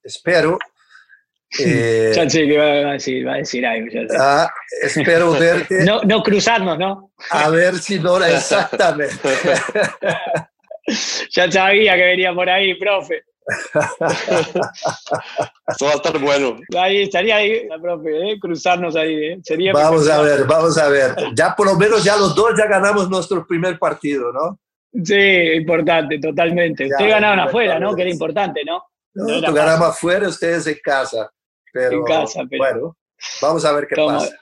espero 0.03 0.57
eh, 1.59 2.11
ya 2.15 2.29
sé 2.29 2.47
que 2.47 2.57
va 2.57 2.65
a 2.65 2.93
decir, 2.93 3.27
va 3.27 3.33
a 3.33 3.37
decir 3.37 3.65
algo. 3.65 3.87
Ah, 4.19 4.51
espero 4.81 5.31
verte. 5.39 5.85
no, 5.85 6.01
no 6.01 6.23
cruzarnos, 6.23 6.77
¿no? 6.79 7.11
A 7.29 7.49
ver 7.49 7.75
si 7.75 7.99
no 7.99 8.17
la 8.17 8.31
exactamente. 8.31 9.29
ya 11.29 11.51
sabía 11.51 11.95
que 11.95 12.03
venía 12.03 12.33
por 12.33 12.49
ahí, 12.49 12.73
profe. 12.75 13.23
Eso 15.67 15.85
va 15.85 15.91
a 15.91 15.95
estar 15.95 16.17
bueno. 16.19 16.57
Ahí 16.77 17.03
estaría 17.03 17.37
ahí, 17.37 17.67
profe, 17.81 18.31
¿eh? 18.31 18.39
cruzarnos 18.39 18.95
ahí. 18.95 19.13
¿eh? 19.13 19.39
Sería 19.43 19.73
vamos 19.73 20.09
a 20.09 20.21
ver, 20.21 20.45
vamos 20.45 20.77
a 20.77 20.87
ver. 20.89 21.15
Ya 21.35 21.55
por 21.55 21.67
lo 21.67 21.75
menos 21.75 22.03
ya 22.03 22.15
los 22.17 22.35
dos 22.35 22.53
ya 22.57 22.67
ganamos 22.67 23.09
nuestro 23.09 23.45
primer 23.45 23.77
partido, 23.79 24.31
¿no? 24.31 24.59
Sí, 25.03 25.15
importante, 25.15 26.19
totalmente. 26.19 26.85
Ustedes 26.85 27.09
ganaron 27.09 27.39
afuera, 27.39 27.79
¿no? 27.79 27.95
Que 27.95 28.03
era 28.03 28.11
importante, 28.11 28.63
¿no? 28.63 28.83
No, 29.15 29.41
no 29.41 29.53
ganamos 29.53 29.89
afuera, 29.89 30.27
ustedes 30.27 30.67
en 30.67 30.77
casa. 30.83 31.31
Pero, 31.71 31.99
en 31.99 32.03
casa, 32.03 32.41
pero... 32.49 32.63
bueno, 32.63 32.97
vamos 33.41 33.65
a 33.65 33.71
ver 33.73 33.87
qué 33.87 33.95
pasa. 33.95 34.35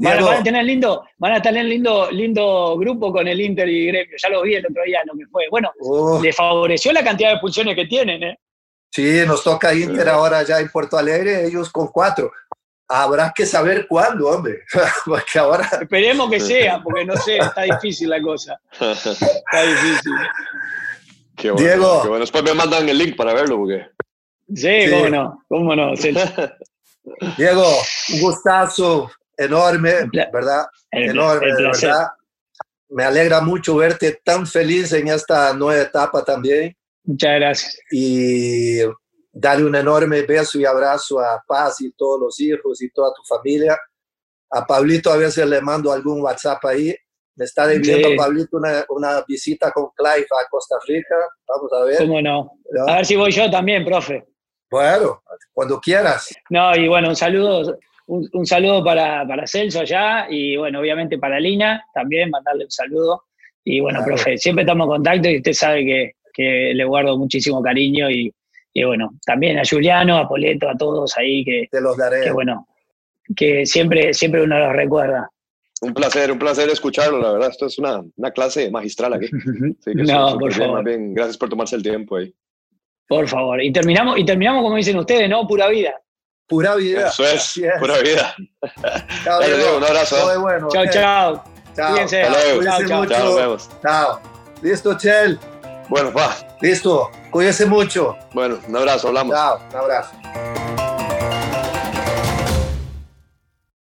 Van, 0.00 0.24
van, 0.24 0.40
a 0.40 0.42
tener 0.44 0.64
lindo, 0.64 1.04
van 1.16 1.32
a 1.32 1.42
tener 1.42 1.64
lindo, 1.64 2.08
lindo 2.12 2.76
grupo 2.78 3.12
con 3.12 3.26
el 3.26 3.40
Inter 3.40 3.68
y 3.68 3.86
Gremio. 3.86 4.16
Ya 4.16 4.28
lo 4.28 4.42
vi 4.42 4.54
el 4.54 4.64
otro 4.64 4.82
día 4.84 5.00
lo 5.04 5.18
que 5.18 5.26
fue. 5.26 5.46
Bueno, 5.50 5.72
le 6.22 6.32
favoreció 6.32 6.92
la 6.92 7.02
cantidad 7.02 7.34
de 7.34 7.40
pulsiones 7.40 7.74
que 7.74 7.86
tienen, 7.86 8.22
¿eh? 8.22 8.38
Sí, 8.90 9.22
nos 9.26 9.42
toca 9.42 9.74
Inter 9.74 10.08
ahora 10.08 10.44
ya 10.44 10.60
en 10.60 10.70
Puerto 10.70 10.96
Alegre, 10.96 11.46
ellos 11.46 11.70
con 11.70 11.88
cuatro. 11.88 12.30
Habrá 12.86 13.32
que 13.34 13.44
saber 13.44 13.86
cuándo, 13.88 14.28
hombre. 14.28 14.60
porque 15.04 15.38
ahora... 15.38 15.68
Esperemos 15.80 16.30
que 16.30 16.40
sea, 16.40 16.80
porque 16.82 17.04
no 17.04 17.16
sé, 17.16 17.38
está 17.38 17.62
difícil 17.62 18.08
la 18.08 18.22
cosa. 18.22 18.58
Está 18.80 19.62
difícil. 19.62 20.12
Qué 21.36 21.50
bueno, 21.50 21.66
Diego. 21.66 22.02
Qué 22.02 22.08
bueno. 22.08 22.22
Después 22.22 22.44
me 22.44 22.54
mandan 22.54 22.88
el 22.88 22.96
link 22.96 23.16
para 23.16 23.34
verlo, 23.34 23.58
porque. 23.58 23.86
Sí, 24.54 24.82
sí. 24.82 24.90
cómo 24.90 25.08
no, 25.08 25.44
cómo 25.48 25.76
no. 25.76 25.92
Diego, 27.36 27.64
un 28.14 28.20
gustazo 28.20 29.10
enorme, 29.38 29.92
¿verdad? 30.32 30.66
enorme, 30.90 31.46
verdad. 31.54 32.08
Me 32.90 33.04
alegra 33.04 33.40
mucho 33.40 33.76
verte 33.76 34.20
tan 34.24 34.46
feliz 34.46 34.92
en 34.92 35.08
esta 35.08 35.54
nueva 35.54 35.82
etapa 35.82 36.24
también. 36.24 36.76
Muchas 37.04 37.34
gracias. 37.36 37.78
Y 37.90 38.80
darle 39.32 39.66
un 39.66 39.76
enorme 39.76 40.22
beso 40.22 40.58
y 40.58 40.64
abrazo 40.64 41.20
a 41.20 41.42
Paz 41.46 41.80
y 41.80 41.92
todos 41.92 42.20
los 42.20 42.40
hijos 42.40 42.82
y 42.82 42.90
toda 42.90 43.12
tu 43.14 43.22
familia. 43.22 43.78
A 44.50 44.66
Pablito 44.66 45.12
a 45.12 45.16
veces 45.16 45.46
le 45.46 45.60
mando 45.60 45.92
algún 45.92 46.22
WhatsApp 46.22 46.64
ahí. 46.64 46.94
Me 47.36 47.44
está 47.44 47.66
debiendo 47.66 48.08
Pablito 48.16 48.56
una, 48.56 48.84
una, 48.88 49.22
visita 49.26 49.70
con 49.70 49.90
Clive 49.94 50.26
a 50.30 50.48
Costa 50.50 50.76
Rica. 50.86 51.14
Vamos 51.46 51.72
a 51.72 51.84
ver. 51.84 51.98
¿Cómo 51.98 52.20
no? 52.20 52.50
A 52.88 52.96
ver 52.96 53.06
si 53.06 53.16
voy 53.16 53.30
yo 53.30 53.50
también, 53.50 53.84
profe. 53.84 54.26
Bueno, 54.70 55.22
cuando 55.52 55.80
quieras. 55.80 56.34
No, 56.50 56.74
y 56.74 56.88
bueno, 56.88 57.10
un 57.10 57.16
saludo, 57.16 57.78
un, 58.08 58.46
saludo 58.46 58.82
para, 58.82 59.26
para, 59.26 59.46
Celso 59.46 59.80
allá 59.80 60.26
y 60.30 60.56
bueno, 60.56 60.80
obviamente 60.80 61.18
para 61.18 61.38
Lina 61.38 61.84
también, 61.92 62.30
mandarle 62.30 62.64
un 62.64 62.70
saludo. 62.70 63.24
Y 63.64 63.80
bueno, 63.80 64.00
profe, 64.04 64.38
siempre 64.38 64.62
estamos 64.62 64.86
en 64.86 64.90
contacto 64.90 65.28
y 65.28 65.36
usted 65.36 65.52
sabe 65.52 65.84
que, 65.84 66.12
que 66.32 66.72
le 66.74 66.84
guardo 66.84 67.18
muchísimo 67.18 67.62
cariño 67.62 68.10
y, 68.10 68.32
y, 68.72 68.84
bueno, 68.84 69.10
también 69.26 69.58
a 69.58 69.62
Juliano, 69.68 70.16
a 70.16 70.26
Poleto, 70.26 70.68
a 70.70 70.76
todos 70.76 71.16
ahí 71.18 71.44
que, 71.44 71.68
Te 71.70 71.80
los 71.80 71.96
daré. 71.96 72.22
que 72.22 72.30
bueno, 72.30 72.66
que 73.36 73.66
siempre, 73.66 74.14
siempre 74.14 74.42
uno 74.42 74.58
los 74.58 74.72
recuerda. 74.72 75.28
Un 75.82 75.92
placer, 75.92 76.32
un 76.32 76.38
placer 76.38 76.68
escucharlo, 76.70 77.20
la 77.20 77.32
verdad. 77.32 77.50
Esto 77.50 77.66
es 77.66 77.78
una, 77.78 78.02
una 78.16 78.30
clase 78.30 78.70
magistral 78.70 79.12
aquí. 79.12 79.28
no, 79.94 80.38
por 80.38 80.52
favor. 80.52 80.84
gracias 80.86 81.36
por 81.36 81.50
tomarse 81.50 81.76
el 81.76 81.82
tiempo 81.82 82.16
ahí. 82.16 82.34
Por 83.06 83.28
favor. 83.28 83.62
Y 83.62 83.70
terminamos, 83.70 84.18
y 84.18 84.24
terminamos 84.24 84.62
como 84.62 84.76
dicen 84.76 84.98
ustedes, 84.98 85.28
¿no? 85.28 85.46
Pura 85.46 85.68
vida. 85.68 85.94
Pura 86.48 86.74
vida. 86.76 87.08
Eso 87.08 87.26
es, 87.26 87.60
pura 87.78 87.98
vida. 87.98 88.34
Chao, 89.24 89.40
Diego, 89.40 89.76
un 89.76 89.84
abrazo. 89.84 90.40
Bueno, 90.40 90.68
chao, 90.70 90.84
chao. 90.90 91.44
Chao. 91.76 91.90
Cuídense. 91.90 92.22
Chao, 92.22 92.86
chao. 92.86 93.06
Chao, 93.06 93.24
nos 93.24 93.36
vemos. 93.36 93.68
Chao. 93.82 94.20
Listo, 94.62 94.96
Chel. 94.96 95.38
Bueno, 95.88 96.12
va. 96.12 96.34
Listo. 96.60 97.10
Cuídense 97.30 97.66
mucho. 97.66 98.16
Bueno, 98.32 98.58
un 98.66 98.76
abrazo, 98.76 99.08
hablamos. 99.08 99.36
Chao, 99.36 99.60
un 99.70 99.76
abrazo. 99.76 100.10